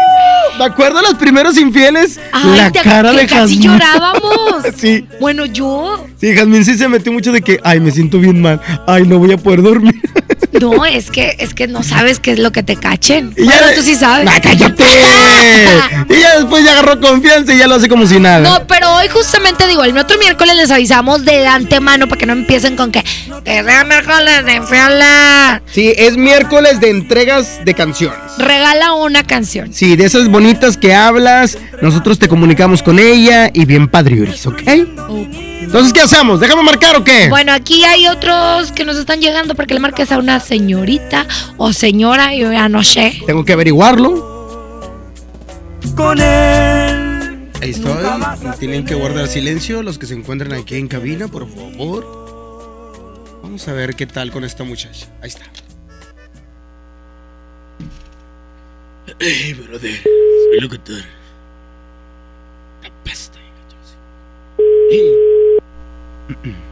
¿De 0.59 0.65
acuerdo 0.65 0.99
a 0.99 1.03
los 1.03 1.15
primeros 1.15 1.57
infieles? 1.57 2.21
Ay, 2.33 2.57
la 2.59 2.71
te- 2.71 2.81
cara 2.81 3.13
de 3.13 3.27
casi 3.27 3.57
Jazmín. 3.57 3.63
llorábamos. 3.73 4.65
sí, 4.77 5.07
Bueno, 5.21 5.47
yo. 5.47 6.05
sí, 6.21 6.35
Jazmín 6.35 6.65
sí 6.65 6.77
se 6.77 6.89
metió 6.89 7.13
mucho 7.13 7.33
de 7.33 7.41
que, 7.41 7.59
ay, 7.65 7.81
me 7.81 7.91
siento 7.91 8.19
bien 8.19 8.41
mal, 8.43 8.61
ay, 8.87 9.05
no 9.07 9.19
voy 9.19 9.33
a 9.33 9.39
poder 9.39 9.63
dormir. 9.63 9.95
No, 10.61 10.85
es 10.85 11.11
que, 11.11 11.37
es 11.39 11.55
que 11.55 11.69
no 11.69 11.83
sabes 11.83 12.19
qué 12.21 12.33
es 12.33 12.39
lo 12.39 12.51
que 12.53 12.63
te 12.63 12.77
cachen. 12.77 13.33
Y 13.37 13.45
ya- 13.45 13.53
Bueno, 13.61 13.67
tú 13.77 13.83
sí 13.83 13.95
sabes. 13.95 14.29
¡Ah, 14.31 14.41
cállate! 14.43 14.85
y 16.11 16.21
ya 16.21 16.39
después 16.39 16.65
ya 16.65 16.73
agarró 16.73 17.01
confianza 17.01 17.55
y 17.55 17.59
ya 17.59 17.67
lo 17.67 17.77
hace 17.77 17.89
como 17.89 18.07
si 18.07 18.19
nada. 18.19 18.41
No, 18.41 18.67
pero 18.67 18.93
hoy 18.97 19.09
justamente 19.09 19.67
digo, 19.69 19.85
el 19.85 19.97
otro 19.97 20.19
miércoles 20.19 20.57
les 20.57 20.71
avisamos 20.71 21.25
de 21.25 21.47
antemano 21.47 22.09
para 22.09 22.19
que 22.19 22.27
no 22.27 22.33
empiecen 22.33 22.77
con 22.77 22.91
que 22.91 23.03
sea 23.45 23.85
miércoles 23.85 24.45
de 24.45 24.55
infierles. 24.57 25.63
Sí, 25.73 25.93
es 25.97 26.17
miércoles 26.17 26.81
de 26.81 26.91
entregas 26.91 27.65
de 27.65 27.75
canciones. 27.75 28.19
Regala 28.39 28.93
una 28.95 29.23
canción. 29.25 29.73
Sí, 29.73 29.97
de 29.97 30.05
esas 30.07 30.29
bonitas 30.29 30.77
que 30.77 30.95
hablas, 30.95 31.59
nosotros 31.81 32.19
te 32.19 32.29
comunicamos 32.29 32.83
con 32.83 32.99
ella 32.99 33.51
y 33.53 33.65
bien 33.65 33.89
padriuris, 33.89 34.47
¿ok? 34.47 34.63
Entonces, 35.61 35.93
¿qué 35.93 36.01
hacemos? 36.01 36.41
¿Déjame 36.41 36.63
marcar 36.63 36.97
o 36.97 37.05
qué? 37.05 37.29
Bueno, 37.29 37.53
aquí 37.53 37.85
hay 37.85 38.07
otros 38.07 38.73
que 38.73 38.85
nos 38.85 38.97
están 38.97 39.21
llegando 39.21 39.55
para 39.55 39.67
que 39.67 39.75
le 39.75 39.81
marques 39.81 40.11
a 40.11 40.19
una 40.19 40.41
señorita 40.41 41.27
o 41.59 41.73
señora, 41.73 42.35
yo 42.35 42.53
ya 42.53 42.69
no 42.69 42.83
sé. 42.83 43.23
Tengo 43.27 43.45
que 43.45 43.53
averiguarlo. 43.53 44.31
Con 45.95 46.19
él. 46.21 47.51
Ahí 47.61 47.71
estoy. 47.71 47.93
Tienen 48.59 48.85
que 48.85 48.95
guardar 48.95 49.29
silencio 49.29 49.83
los 49.83 49.99
que 49.99 50.07
se 50.07 50.15
encuentran 50.15 50.53
aquí 50.53 50.77
en 50.77 50.89
cabina, 50.89 51.29
por 51.29 51.49
favor. 51.49 52.21
Vamos 53.43 53.67
a 53.69 53.73
ver 53.73 53.95
qué 53.95 54.07
tal 54.07 54.31
con 54.31 54.45
esta 54.45 54.65
muchacha. 54.65 55.07
Ahí 55.23 55.29
está. 55.29 55.45
Hey, 59.19 59.55
brother. 59.55 60.03
Soy 60.03 60.61
locutor. 60.61 61.03
La 62.83 62.91
peste. 63.05 63.39
Hey. 64.91 65.13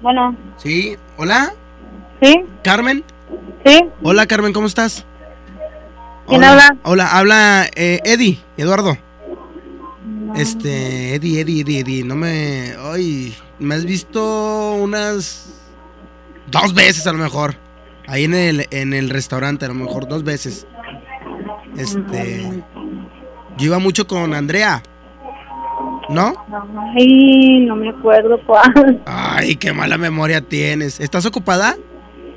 Bueno, 0.00 0.36
Sí, 0.56 0.96
hola. 1.16 1.52
¿Sí? 2.20 2.44
Carmen. 2.64 3.04
Sí. 3.64 3.84
Hola, 4.02 4.26
Carmen, 4.26 4.52
¿cómo 4.52 4.66
estás? 4.66 5.04
¿Quién 6.26 6.40
Hola. 6.40 6.50
habla? 6.52 6.76
Hola, 6.82 7.18
habla 7.18 7.70
eh, 7.76 8.00
Eddie, 8.04 8.40
Eduardo. 8.56 8.96
Este, 10.34 11.14
Eddie, 11.14 11.40
Eddie, 11.40 11.60
Eddie, 11.60 11.80
Eddie. 11.80 12.04
No 12.04 12.16
me. 12.16 12.74
Ay, 12.80 13.36
me 13.58 13.74
has 13.74 13.84
visto 13.84 14.74
unas. 14.74 15.60
Dos 16.48 16.74
veces 16.74 17.06
a 17.06 17.12
lo 17.12 17.18
mejor. 17.18 17.54
Ahí 18.06 18.24
en 18.24 18.34
el, 18.34 18.66
en 18.70 18.94
el 18.94 19.08
restaurante, 19.10 19.64
a 19.64 19.68
lo 19.68 19.74
mejor 19.74 20.08
dos 20.08 20.24
veces. 20.24 20.66
Este. 21.76 22.62
Yo 23.58 23.66
iba 23.66 23.78
mucho 23.78 24.06
con 24.06 24.34
Andrea. 24.34 24.82
¿No? 26.08 26.34
Ay, 26.96 27.60
no 27.60 27.76
me 27.76 27.88
acuerdo 27.90 28.38
cuál. 28.46 29.02
Ay, 29.06 29.56
qué 29.56 29.72
mala 29.72 29.96
memoria 29.98 30.40
tienes. 30.40 31.00
¿Estás 31.00 31.24
ocupada? 31.26 31.76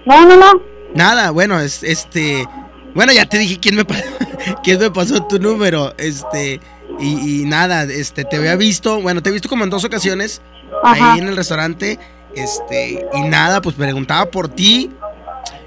No, 0.05 0.25
no, 0.25 0.35
no. 0.37 0.61
Nada, 0.93 1.31
bueno, 1.31 1.59
es 1.59 1.83
este. 1.83 2.47
Bueno, 2.93 3.11
ya 3.11 3.25
te 3.27 3.37
dije 3.37 3.59
quién 3.59 3.75
me, 3.75 3.83
pa- 3.83 3.95
quién 4.63 4.79
me 4.79 4.91
pasó 4.91 5.23
tu 5.25 5.39
número. 5.39 5.93
Este. 5.97 6.61
Y, 6.99 7.41
y 7.41 7.45
nada, 7.45 7.83
este, 7.83 8.23
te 8.23 8.37
había 8.37 8.55
visto. 8.55 9.01
Bueno, 9.01 9.21
te 9.21 9.29
he 9.29 9.33
visto 9.33 9.49
como 9.49 9.63
en 9.63 9.69
dos 9.69 9.83
ocasiones. 9.83 10.41
Ajá. 10.83 11.13
Ahí 11.13 11.19
en 11.19 11.27
el 11.27 11.35
restaurante. 11.35 11.99
Este. 12.35 13.05
Y 13.13 13.21
nada, 13.23 13.61
pues 13.61 13.75
preguntaba 13.75 14.25
por 14.27 14.47
ti. 14.47 14.91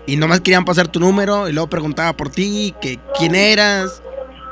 Y 0.07 0.17
nomás 0.17 0.41
querían 0.41 0.65
pasar 0.65 0.89
tu 0.89 1.01
número. 1.01 1.49
Y 1.49 1.53
luego 1.53 1.69
preguntaba 1.69 2.15
por 2.17 2.31
ti. 2.31 2.75
Que 2.81 2.99
quién 3.19 3.35
eras. 3.35 4.03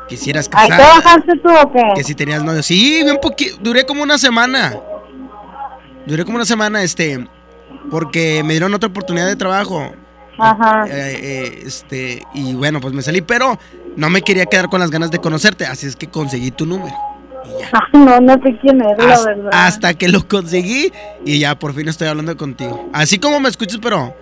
Que 0.09 0.17
si 0.17 0.31
eras 0.31 0.49
¿Ahí 0.53 0.69
casada. 0.69 1.01
trabajaste 1.01 1.33
tú 1.39 1.49
o 1.51 1.73
qué? 1.73 1.83
Que 1.97 2.05
si 2.05 2.15
tenías 2.15 2.43
novio. 2.45 2.63
Sí, 2.63 3.01
bien 3.03 3.19
poquito. 3.21 3.57
Duré 3.61 3.85
como 3.85 4.03
una 4.03 4.19
semana. 4.19 4.75
Duré 6.07 6.25
como 6.25 6.37
una 6.37 6.45
semana, 6.45 6.83
este. 6.83 7.27
Porque 7.91 8.43
me 8.45 8.53
dieron 8.55 8.73
otra 8.75 8.89
oportunidad 8.89 9.27
de 9.27 9.37
trabajo. 9.37 9.93
Ajá. 10.39 10.85
Eh, 10.89 10.91
eh, 10.93 11.63
este, 11.67 12.23
y 12.35 12.55
bueno, 12.55 12.81
pues 12.81 12.93
me 12.95 13.03
salí, 13.03 13.21
pero 13.23 13.59
no 13.97 14.11
me 14.11 14.23
quería 14.23 14.45
quedar 14.47 14.69
con 14.69 14.81
las 14.81 14.91
ganas 14.91 15.11
de 15.11 15.19
conocerte, 15.19 15.65
así 15.67 15.87
es 15.87 15.97
que 15.97 16.09
conseguí 16.09 16.51
tu 16.51 16.67
número. 16.67 16.95
No, 17.93 18.21
no 18.21 18.35
sé 18.43 18.59
quién 18.61 18.81
es, 18.83 18.99
la 18.99 19.23
verdad. 19.23 19.51
hasta 19.53 19.95
que 19.95 20.09
lo 20.09 20.27
conseguí 20.27 20.93
y 21.25 21.39
ya 21.39 21.57
por 21.59 21.75
fin 21.75 21.89
estoy 21.89 22.09
hablando 22.09 22.37
contigo. 22.37 22.89
Así 22.93 23.19
como 23.19 23.39
me 23.41 23.49
escuchas, 23.49 23.79
pero 23.81 24.15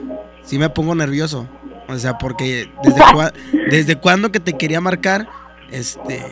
sí 0.45 0.59
me 0.59 0.69
pongo 0.69 0.95
nervioso. 0.95 1.49
O 1.89 1.99
sea, 1.99 2.17
porque 2.19 2.71
desde, 2.83 3.01
cua- 3.13 3.33
desde 3.71 3.97
cuando 3.97 4.31
que 4.31 4.41
te 4.41 4.53
quería 4.57 4.81
marcar, 4.81 5.27
este... 5.79 6.25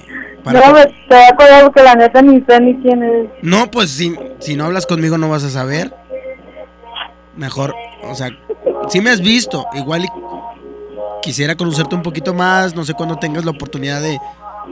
para- 0.45 0.61
No, 0.67 0.73
me 0.75 0.81
estoy 0.83 1.19
acordando 1.31 1.65
porque 1.67 1.83
la 1.83 1.95
neta 1.95 2.23
ni 2.23 2.41
sé 2.43 2.61
ni 2.61 2.77
quién 2.83 3.03
es. 3.03 3.29
No, 3.43 3.71
pues 3.71 3.91
si, 3.91 4.15
si 4.41 4.57
no 4.57 4.65
hablas 4.67 4.87
conmigo 4.87 5.19
no 5.19 5.29
vas 5.29 5.45
a 5.45 5.51
saber. 5.51 5.95
Mejor, 7.37 7.75
o 8.03 8.15
sea, 8.15 8.29
si 8.89 9.01
me 9.01 9.11
has 9.11 9.21
visto, 9.21 9.67
igual 9.75 10.07
quisiera 11.23 11.55
conocerte 11.57 11.95
un 11.95 12.03
poquito 12.03 12.35
más, 12.35 12.75
no 12.75 12.85
sé 12.85 12.95
cuándo 12.95 13.17
tengas 13.17 13.45
la 13.45 13.53
oportunidad 13.53 14.03
de, 14.03 14.19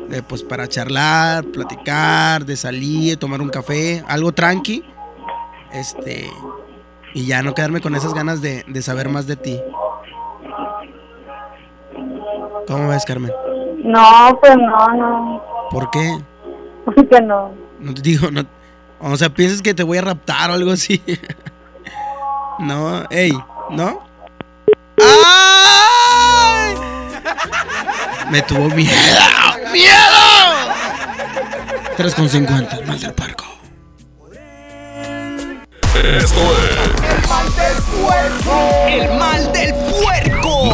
de, 0.08 0.22
pues 0.22 0.42
para 0.42 0.68
charlar, 0.68 1.44
platicar, 1.44 2.44
de 2.44 2.56
salir, 2.56 3.16
tomar 3.16 3.40
un 3.40 3.48
café, 3.48 4.04
algo 4.08 4.32
tranqui. 4.32 4.84
Este, 5.72 6.28
y 7.14 7.26
ya 7.26 7.42
no 7.42 7.54
quedarme 7.54 7.80
con 7.80 7.94
esas 7.94 8.12
ganas 8.12 8.42
de, 8.42 8.64
de 8.66 8.82
saber 8.82 9.08
más 9.08 9.26
de 9.26 9.36
ti. 9.36 9.60
¿Cómo 12.66 12.88
ves, 12.88 13.04
Carmen? 13.04 13.32
No, 13.82 14.38
pues 14.40 14.56
no, 14.56 14.88
no. 14.94 15.42
¿Por 15.70 15.90
qué? 15.90 16.18
Porque 16.84 17.20
no. 17.20 17.52
No 17.78 17.94
te 17.94 18.02
digo, 18.02 18.30
no. 18.30 18.44
O 19.00 19.16
sea, 19.16 19.30
piensas 19.30 19.62
que 19.62 19.72
te 19.74 19.82
voy 19.82 19.98
a 19.98 20.02
raptar 20.02 20.50
o 20.50 20.54
algo 20.54 20.72
así. 20.72 21.02
no, 22.58 23.04
ey, 23.10 23.32
¿no? 23.70 24.00
¡Ay! 24.98 26.74
Me 28.30 28.42
tuvo 28.42 28.68
miedo. 28.68 28.92
¡Miedo! 29.72 30.20
3,50, 31.96 32.86
mal 32.86 33.00
del 33.00 33.12
parco. 33.14 33.44
Esto 36.02 36.40
es 36.56 36.78
El 37.12 37.28
mal 37.28 37.46
del 37.56 37.76
puerco. 37.82 38.86
El 38.88 39.18
mal 39.18 39.52
del 39.52 39.74
puerco. 39.74 40.29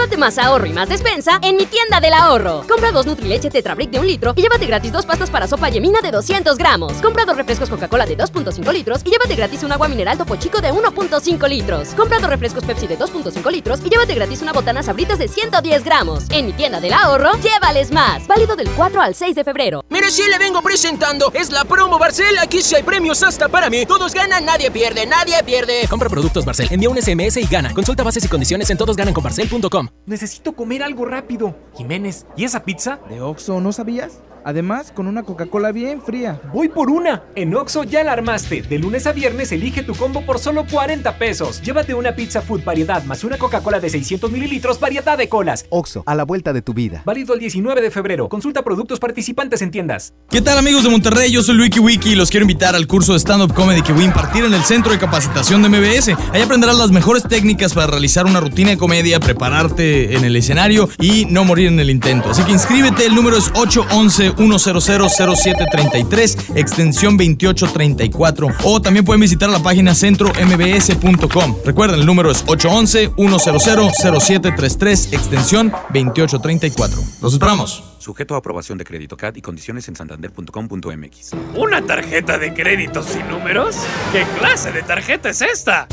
Llévate 0.00 0.16
más 0.16 0.38
ahorro 0.38 0.64
y 0.64 0.72
más 0.72 0.88
despensa 0.88 1.38
en 1.42 1.58
mi 1.58 1.66
tienda 1.66 2.00
del 2.00 2.14
ahorro. 2.14 2.64
Compra 2.66 2.90
dos 2.90 3.04
Nutrileche 3.04 3.50
Tetra 3.50 3.74
Brick 3.74 3.90
de 3.90 3.98
un 3.98 4.06
litro 4.06 4.32
y 4.34 4.40
llévate 4.40 4.64
gratis 4.64 4.90
dos 4.90 5.04
pastas 5.04 5.28
para 5.28 5.46
sopa 5.46 5.68
yemina 5.68 6.00
de 6.00 6.10
200 6.10 6.56
gramos. 6.56 6.94
Compra 7.02 7.26
dos 7.26 7.36
refrescos 7.36 7.68
Coca-Cola 7.68 8.06
de 8.06 8.16
2.5 8.16 8.72
litros 8.72 9.02
y 9.04 9.10
llévate 9.10 9.34
gratis 9.34 9.62
un 9.62 9.72
agua 9.72 9.88
mineral 9.88 10.16
Topo 10.16 10.36
Chico 10.36 10.62
de 10.62 10.72
1.5 10.72 11.46
litros. 11.50 11.88
Compra 11.90 12.18
dos 12.18 12.30
refrescos 12.30 12.64
Pepsi 12.64 12.86
de 12.86 12.98
2.5 12.98 13.52
litros 13.52 13.80
y 13.84 13.90
llévate 13.90 14.14
gratis 14.14 14.40
una 14.40 14.54
botana 14.54 14.82
Sabritas 14.82 15.18
de 15.18 15.28
110 15.28 15.84
gramos. 15.84 16.24
En 16.30 16.46
mi 16.46 16.54
tienda 16.54 16.80
del 16.80 16.94
ahorro, 16.94 17.32
llévales 17.42 17.92
más. 17.92 18.26
Válido 18.26 18.56
del 18.56 18.70
4 18.70 19.02
al 19.02 19.14
6 19.14 19.34
de 19.34 19.44
febrero. 19.44 19.84
Mire, 19.90 20.10
sí 20.10 20.22
le 20.30 20.38
vengo 20.38 20.62
presentando. 20.62 21.30
Es 21.34 21.50
la 21.50 21.66
promo 21.66 21.98
Barcel. 21.98 22.38
Aquí 22.38 22.62
sí 22.62 22.74
hay 22.74 22.84
premios 22.84 23.22
hasta 23.22 23.50
para 23.50 23.68
mí. 23.68 23.84
Todos 23.84 24.14
ganan, 24.14 24.46
nadie 24.46 24.70
pierde, 24.70 25.04
nadie 25.04 25.42
pierde. 25.44 25.86
Compra 25.90 26.08
productos 26.08 26.46
Barcel, 26.46 26.68
envía 26.70 26.88
un 26.88 26.96
SMS 26.96 27.36
y 27.36 27.44
gana. 27.44 27.74
Consulta 27.74 28.02
bases 28.02 28.24
y 28.24 28.28
condiciones 28.28 28.70
en 28.70 28.78
todosgananconbarcel.com. 28.78 29.89
Necesito 30.06 30.52
comer 30.52 30.82
algo 30.82 31.04
rápido. 31.04 31.54
Jiménez, 31.74 32.26
¿y 32.36 32.44
esa 32.44 32.64
pizza? 32.64 33.00
¿De 33.08 33.20
Oxxo 33.20 33.60
no 33.60 33.72
sabías? 33.72 34.20
Además, 34.44 34.92
con 34.94 35.06
una 35.06 35.22
Coca-Cola 35.22 35.72
bien 35.72 36.00
fría. 36.02 36.40
Voy 36.52 36.68
por 36.68 36.90
una. 36.90 37.22
En 37.34 37.54
Oxo 37.54 37.84
ya 37.84 38.04
la 38.04 38.12
armaste. 38.12 38.62
De 38.62 38.78
lunes 38.78 39.06
a 39.06 39.12
viernes 39.12 39.52
elige 39.52 39.82
tu 39.82 39.94
combo 39.94 40.22
por 40.22 40.38
solo 40.38 40.66
40 40.70 41.18
pesos. 41.18 41.60
Llévate 41.62 41.94
una 41.94 42.14
pizza 42.14 42.40
food 42.40 42.64
variedad 42.64 43.04
más 43.04 43.24
una 43.24 43.38
Coca-Cola 43.38 43.80
de 43.80 43.90
600 43.90 44.30
mililitros 44.30 44.80
variedad 44.80 45.18
de 45.18 45.28
colas. 45.28 45.66
Oxo, 45.70 46.02
a 46.06 46.14
la 46.14 46.24
vuelta 46.24 46.52
de 46.52 46.62
tu 46.62 46.74
vida. 46.74 47.02
Válido 47.04 47.34
el 47.34 47.40
19 47.40 47.80
de 47.80 47.90
febrero. 47.90 48.28
Consulta 48.28 48.62
productos 48.62 48.98
participantes 48.98 49.62
en 49.62 49.70
tiendas. 49.70 50.14
¿Qué 50.30 50.40
tal 50.40 50.58
amigos 50.58 50.84
de 50.84 50.90
Monterrey? 50.90 51.30
Yo 51.30 51.42
soy 51.42 51.58
Wiki 51.58 51.80
Wiki 51.80 52.10
y 52.10 52.14
los 52.14 52.30
quiero 52.30 52.44
invitar 52.44 52.74
al 52.74 52.86
curso 52.86 53.12
de 53.12 53.18
stand-up 53.18 53.54
comedy 53.54 53.82
que 53.82 53.92
voy 53.92 54.04
a 54.04 54.06
impartir 54.06 54.44
en 54.44 54.54
el 54.54 54.62
Centro 54.62 54.92
de 54.92 54.98
Capacitación 54.98 55.62
de 55.62 55.68
MBS. 55.68 56.08
Ahí 56.32 56.42
aprenderás 56.42 56.78
las 56.78 56.90
mejores 56.90 57.24
técnicas 57.24 57.74
para 57.74 57.86
realizar 57.88 58.26
una 58.26 58.40
rutina 58.40 58.70
de 58.70 58.78
comedia, 58.78 59.20
prepararte 59.20 60.16
en 60.16 60.24
el 60.24 60.36
escenario 60.36 60.88
y 61.00 61.26
no 61.26 61.44
morir 61.44 61.68
en 61.68 61.80
el 61.80 61.90
intento. 61.90 62.30
Así 62.30 62.42
que 62.44 62.52
inscríbete, 62.52 63.06
el 63.06 63.14
número 63.14 63.36
es 63.36 63.50
811 63.54 64.29
100 64.36 65.08
0733, 65.08 66.50
extensión 66.54 67.16
2834. 67.16 68.48
O 68.64 68.80
también 68.80 69.04
pueden 69.04 69.20
visitar 69.20 69.50
la 69.50 69.62
página 69.62 69.94
centrombs.com. 69.94 71.56
Recuerden, 71.64 72.00
el 72.00 72.06
número 72.06 72.30
es 72.30 72.44
811-100-0733, 72.46 75.12
extensión 75.12 75.70
2834. 75.92 77.02
Los 77.20 77.32
esperamos. 77.32 77.82
Sujeto 77.98 78.34
a 78.34 78.38
aprobación 78.38 78.78
de 78.78 78.84
crédito 78.84 79.16
CAD 79.16 79.36
y 79.36 79.42
condiciones 79.42 79.86
en 79.88 79.96
santander.com.mx. 79.96 81.32
¿Una 81.54 81.82
tarjeta 81.82 82.38
de 82.38 82.54
crédito 82.54 83.02
sin 83.02 83.28
números? 83.28 83.76
¿Qué 84.10 84.24
clase 84.38 84.72
de 84.72 84.82
tarjeta 84.82 85.28
es 85.28 85.42
esta? 85.42 85.86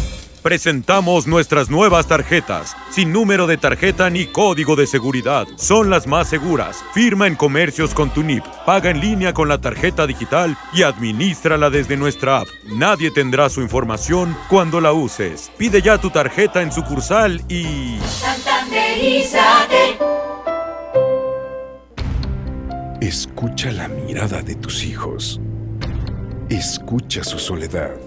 Presentamos 0.48 1.28
nuestras 1.28 1.70
nuevas 1.70 2.08
tarjetas, 2.08 2.78
sin 2.90 3.12
número 3.12 3.48
de 3.48 3.58
tarjeta 3.58 4.10
ni 4.10 4.28
código 4.28 4.78
de 4.78 4.88
seguridad. 4.88 5.46
Son 5.58 5.90
las 5.90 6.08
más 6.08 6.30
seguras. 6.30 6.86
Firma 6.94 7.28
en 7.28 7.36
comercios 7.36 7.94
con 7.94 8.14
tu 8.14 8.24
NIP, 8.24 8.46
paga 8.66 8.90
en 8.90 9.02
línea 9.02 9.34
con 9.34 9.50
la 9.50 9.60
tarjeta 9.60 10.08
digital 10.08 10.58
y 10.72 10.84
administrala 10.84 11.70
desde 11.70 11.98
nuestra 11.98 12.38
app. 12.38 12.48
Nadie 12.64 13.12
tendrá 13.12 13.50
su 13.50 13.62
información 13.62 14.38
cuando 14.50 14.80
la 14.80 14.94
uses. 14.94 15.52
Pide 15.58 15.82
ya 15.82 15.98
tu 15.98 16.12
tarjeta 16.12 16.62
en 16.62 16.72
sucursal 16.72 17.42
y... 17.50 18.00
Santanderízate. 18.06 19.98
Escucha 23.02 23.70
la 23.74 23.90
mirada 23.90 24.42
de 24.42 24.56
tus 24.56 24.86
hijos. 24.86 25.42
Escucha 26.48 27.26
su 27.26 27.38
soledad. 27.38 28.07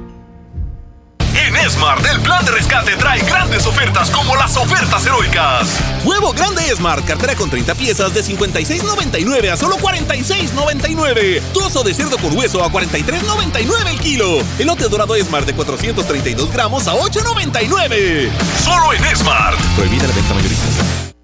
En 1.47 1.55
Smart, 1.71 2.05
el 2.05 2.21
plan 2.21 2.45
de 2.45 2.51
rescate 2.51 2.95
trae 2.97 3.19
grandes 3.21 3.65
ofertas 3.65 4.11
como 4.11 4.35
las 4.35 4.55
ofertas 4.57 5.03
heroicas. 5.07 5.79
Huevo 6.03 6.33
grande 6.33 6.63
Smart, 6.75 7.03
cartera 7.03 7.35
con 7.35 7.49
30 7.49 7.73
piezas 7.73 8.13
de 8.13 8.23
56.99 8.23 9.49
a 9.51 9.57
solo 9.57 9.77
46.99. 9.77 11.41
Trozo 11.51 11.83
de 11.83 11.95
cerdo 11.95 12.19
con 12.19 12.37
hueso 12.37 12.63
a 12.63 12.69
43.99 12.69 13.89
el 13.89 13.99
kilo. 13.99 14.37
Elote 14.59 14.87
dorado 14.87 15.15
Smart 15.17 15.47
de 15.47 15.53
432 15.53 16.51
gramos 16.51 16.87
a 16.87 16.93
8.99. 16.93 18.29
Solo 18.63 18.93
en 18.93 19.15
Smart. 19.15 19.59
Prohibida 19.75 20.07
la 20.07 20.13
venta 20.13 20.33
mayorista. 20.35 20.80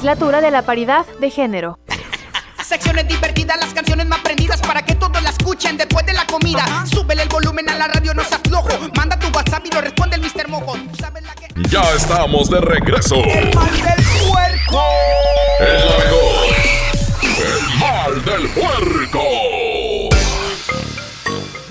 Legislatura 0.00 0.40
de 0.40 0.50
la 0.50 0.62
Paridad 0.62 1.04
de 1.20 1.28
Género. 1.28 1.78
Secciones 2.64 3.06
divertidas, 3.06 3.58
las 3.60 3.74
canciones 3.74 4.06
más 4.06 4.20
prendidas 4.20 4.58
para 4.62 4.82
que 4.82 4.94
todos 4.94 5.22
la 5.22 5.28
escuchen 5.28 5.76
después 5.76 6.06
de 6.06 6.14
la 6.14 6.24
comida. 6.24 6.64
Súbele 6.90 7.24
el 7.24 7.28
volumen 7.28 7.68
a 7.68 7.76
la 7.76 7.86
radio, 7.86 8.14
no 8.14 8.24
se 8.24 8.34
aflojo. 8.36 8.70
Manda 8.96 9.18
tu 9.18 9.26
WhatsApp 9.28 9.66
y 9.66 9.74
lo 9.74 9.82
responde 9.82 10.16
el 10.16 10.22
Mr. 10.22 10.48
Mojo. 10.48 10.72
¿Tú 10.72 10.96
sabes 10.98 11.22
la 11.22 11.34
que... 11.34 11.48
Ya 11.68 11.82
estamos 11.94 12.48
de 12.48 12.62
regreso. 12.62 13.16
El 13.16 13.54
mal 13.54 13.70
del 13.70 14.06
puerco. 14.26 14.82
El 15.60 15.86
la 15.86 15.98
mejor. 15.98 16.56
El 17.36 17.78
mal 17.78 18.24
del 18.24 18.48
puerco. 18.48 19.22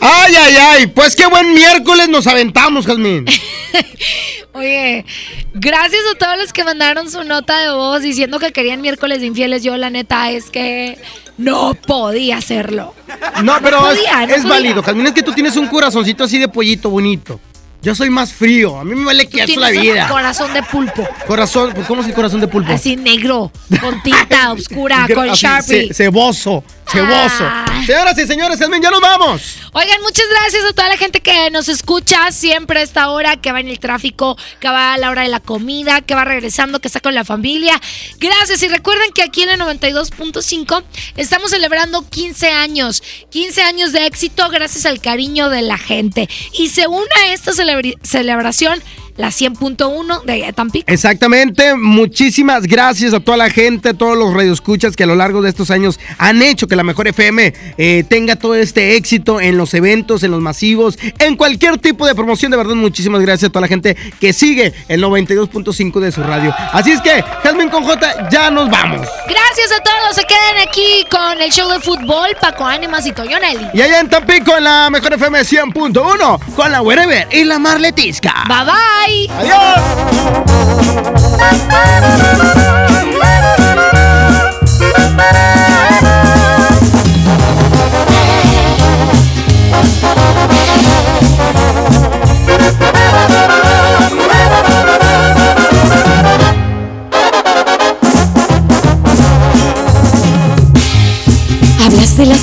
Ay, 0.01 0.36
ay, 0.36 0.55
ay. 0.55 0.88
Pues 0.88 1.15
qué 1.15 1.25
buen 1.25 1.55
miércoles 1.55 2.07
nos 2.09 2.27
aventamos, 2.27 2.86
Jazmín. 2.86 3.25
Oye, 4.53 5.05
gracias 5.53 6.01
a 6.13 6.17
todos 6.17 6.37
los 6.37 6.53
que 6.53 6.63
mandaron 6.63 7.09
su 7.09 7.23
nota 7.23 7.59
de 7.59 7.69
voz 7.71 8.01
diciendo 8.01 8.39
que 8.39 8.51
querían 8.51 8.81
miércoles 8.81 9.19
de 9.21 9.27
infieles. 9.27 9.63
Yo, 9.63 9.77
la 9.77 9.89
neta, 9.89 10.31
es 10.31 10.49
que 10.49 10.97
no 11.37 11.75
podía 11.75 12.37
hacerlo. 12.37 12.93
No, 13.43 13.57
pero 13.61 13.79
podía, 13.79 14.23
es, 14.23 14.29
no 14.29 14.35
es 14.35 14.41
podía. 14.41 14.49
válido, 14.55 14.81
Jazmín. 14.83 15.07
Es 15.07 15.13
que 15.13 15.23
tú 15.23 15.33
tienes 15.33 15.55
un 15.55 15.67
corazoncito 15.67 16.23
así 16.23 16.39
de 16.39 16.47
pollito 16.47 16.89
bonito. 16.89 17.39
Yo 17.81 17.95
soy 17.95 18.09
más 18.09 18.33
frío. 18.33 18.77
A 18.77 18.83
mí 18.83 18.93
me 18.93 19.05
vale 19.05 19.29
que 19.29 19.45
la 19.55 19.69
vida. 19.69 20.05
un 20.05 20.11
corazón 20.11 20.53
de 20.53 20.61
pulpo. 20.63 21.07
Corazón, 21.27 21.73
¿cómo 21.87 22.01
es 22.01 22.07
el 22.07 22.13
corazón 22.13 22.41
de 22.41 22.47
pulpo? 22.49 22.73
Así 22.73 22.97
negro, 22.97 23.51
con 23.79 24.03
tinta 24.03 24.51
oscura, 24.51 25.07
con 25.13 25.29
Sharpie. 25.29 25.87
ce- 25.87 25.93
ceboso, 25.93 26.63
ceboso. 26.91 27.43
Ah. 27.43 27.83
Señoras 27.85 28.17
y 28.17 28.27
señores, 28.27 28.59
Jazmín, 28.59 28.81
ya 28.81 28.91
nos 28.91 29.01
vamos. 29.01 29.57
Oigan, 29.73 30.01
muchas 30.01 30.25
gracias 30.29 30.63
a 30.65 30.73
toda 30.73 30.89
la 30.89 30.97
gente 30.97 31.21
que 31.21 31.49
nos 31.51 31.69
escucha 31.69 32.31
siempre 32.31 32.79
a 32.79 32.83
esta 32.83 33.09
hora, 33.09 33.37
que 33.37 33.51
va 33.51 33.59
en 33.59 33.67
el 33.67 33.79
tráfico, 33.79 34.37
que 34.59 34.67
va 34.67 34.93
a 34.93 34.97
la 34.97 35.09
hora 35.09 35.21
de 35.23 35.27
la 35.27 35.39
comida, 35.39 36.01
que 36.01 36.15
va 36.15 36.25
regresando, 36.25 36.79
que 36.79 36.87
está 36.87 36.99
con 36.99 37.15
la 37.15 37.23
familia. 37.23 37.79
Gracias 38.17 38.63
y 38.63 38.67
recuerden 38.67 39.11
que 39.11 39.23
aquí 39.23 39.43
en 39.43 39.49
el 39.49 39.59
92.5 39.59 40.83
estamos 41.17 41.51
celebrando 41.51 42.07
15 42.07 42.49
años, 42.49 43.03
15 43.29 43.61
años 43.61 43.91
de 43.91 44.05
éxito 44.05 44.49
gracias 44.49 44.85
al 44.85 45.01
cariño 45.01 45.49
de 45.49 45.61
la 45.61 45.77
gente. 45.77 46.27
Y 46.53 46.69
se 46.69 46.87
une 46.87 47.07
a 47.23 47.33
esta 47.33 47.51
celebración 47.53 48.81
la 49.20 49.28
100.1 49.28 50.24
de 50.24 50.53
Tampico. 50.53 50.86
Exactamente, 50.88 51.76
muchísimas 51.76 52.63
gracias 52.63 53.13
a 53.13 53.20
toda 53.20 53.36
la 53.36 53.49
gente, 53.49 53.89
a 53.89 53.93
todos 53.93 54.17
los 54.17 54.34
radioescuchas 54.34 54.95
que 54.95 55.03
a 55.03 55.07
lo 55.07 55.15
largo 55.15 55.41
de 55.41 55.49
estos 55.49 55.72
años 55.72 55.99
han 56.17 56.41
hecho 56.41 56.67
que 56.67 56.78
la 56.78 56.84
Mejor 56.84 57.09
FM 57.09 57.53
eh, 57.78 58.05
tenga 58.07 58.38
todo 58.38 58.55
este 58.55 58.95
éxito 58.95 59.41
en 59.41 59.57
los 59.57 59.74
eventos, 59.74 60.24
en 60.24 60.32
los 60.32 60.39
masivos, 60.39 60.97
en 61.20 61.36
cualquier 61.36 61.78
tipo 61.80 62.07
de 62.07 62.15
promoción. 62.15 62.49
De 62.49 62.57
verdad, 62.57 62.76
muchísimas 62.76 63.22
gracias 63.22 63.49
a 63.49 63.51
toda 63.51 63.63
la 63.63 63.67
gente 63.67 63.97
que 64.22 64.32
sigue 64.32 64.74
el 64.88 65.03
92.5 65.03 65.99
de 65.99 66.11
su 66.13 66.24
radio. 66.24 66.55
Así 66.72 66.91
es 66.91 67.01
que, 67.01 67.22
Jasmine 67.43 67.70
con 67.70 67.84
J, 67.84 68.30
ya 68.30 68.49
nos 68.49 68.70
vamos. 68.70 69.05
Gracias 69.28 69.72
a 69.78 69.84
todos, 69.84 70.15
se 70.15 70.24
quedan 70.24 70.65
aquí 70.65 71.05
con 71.11 71.41
el 71.41 71.51
show 71.51 71.70
de 71.70 71.82
fútbol, 71.82 72.30
Paco 72.39 72.65
Ánimas 72.65 73.05
y 73.05 73.11
Toyonelli. 73.11 73.67
Y 73.74 73.82
allá 73.82 73.99
en 73.99 74.09
Tampico, 74.09 74.55
en 74.55 74.63
la 74.63 74.89
Mejor 74.89 75.11
FM 75.11 75.41
100.1, 75.41 76.55
con 76.55 76.72
la 76.72 76.82
Wherever 76.82 77.28
y 77.34 77.43
la 77.43 77.59
Marletisca. 77.59 78.45
Bye 78.47 79.09
bye. 79.10 79.28
Adiós. 79.39 79.80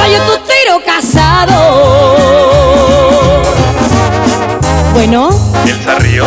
Fallo 0.00 0.18
tu 0.22 0.32
tiro 0.48 0.80
casado. 0.86 1.56
Bueno, 4.94 5.28
¿Elsa 5.66 5.98
Ríos? 5.98 6.26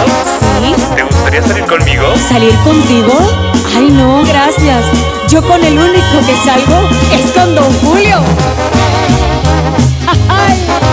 sí. 0.61 0.76
¿Te 0.95 1.01
gustaría 1.01 1.41
salir 1.41 1.65
conmigo? 1.65 2.03
¿Salir 2.30 2.53
contigo? 2.59 3.13
Ay, 3.76 3.89
no, 3.89 4.21
gracias. 4.26 4.86
Yo 5.28 5.41
con 5.41 5.63
el 5.63 5.76
único 5.78 6.19
que 6.28 6.36
salgo 6.45 6.88
es 7.13 7.32
con 7.32 7.55
Don 7.55 7.74
Julio. 7.80 8.17
Ay. 10.30 10.92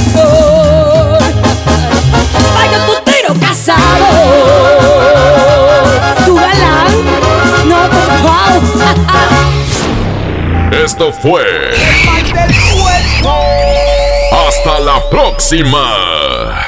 Esto 10.83 11.13
fue. 11.13 11.43
Hasta 14.47 14.79
la 14.79 15.09
próxima. 15.09 16.67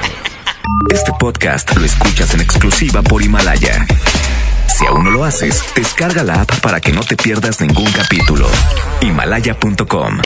Este 0.93 1.11
podcast 1.19 1.75
lo 1.75 1.85
escuchas 1.85 2.33
en 2.33 2.41
exclusiva 2.41 3.01
por 3.01 3.21
Himalaya. 3.21 3.85
Si 4.67 4.85
aún 4.85 5.03
no 5.03 5.11
lo 5.11 5.25
haces, 5.25 5.63
descarga 5.75 6.23
la 6.23 6.41
app 6.41 6.59
para 6.61 6.79
que 6.79 6.93
no 6.93 7.01
te 7.01 7.15
pierdas 7.15 7.59
ningún 7.61 7.91
capítulo. 7.91 8.47
Himalaya.com 9.01 10.19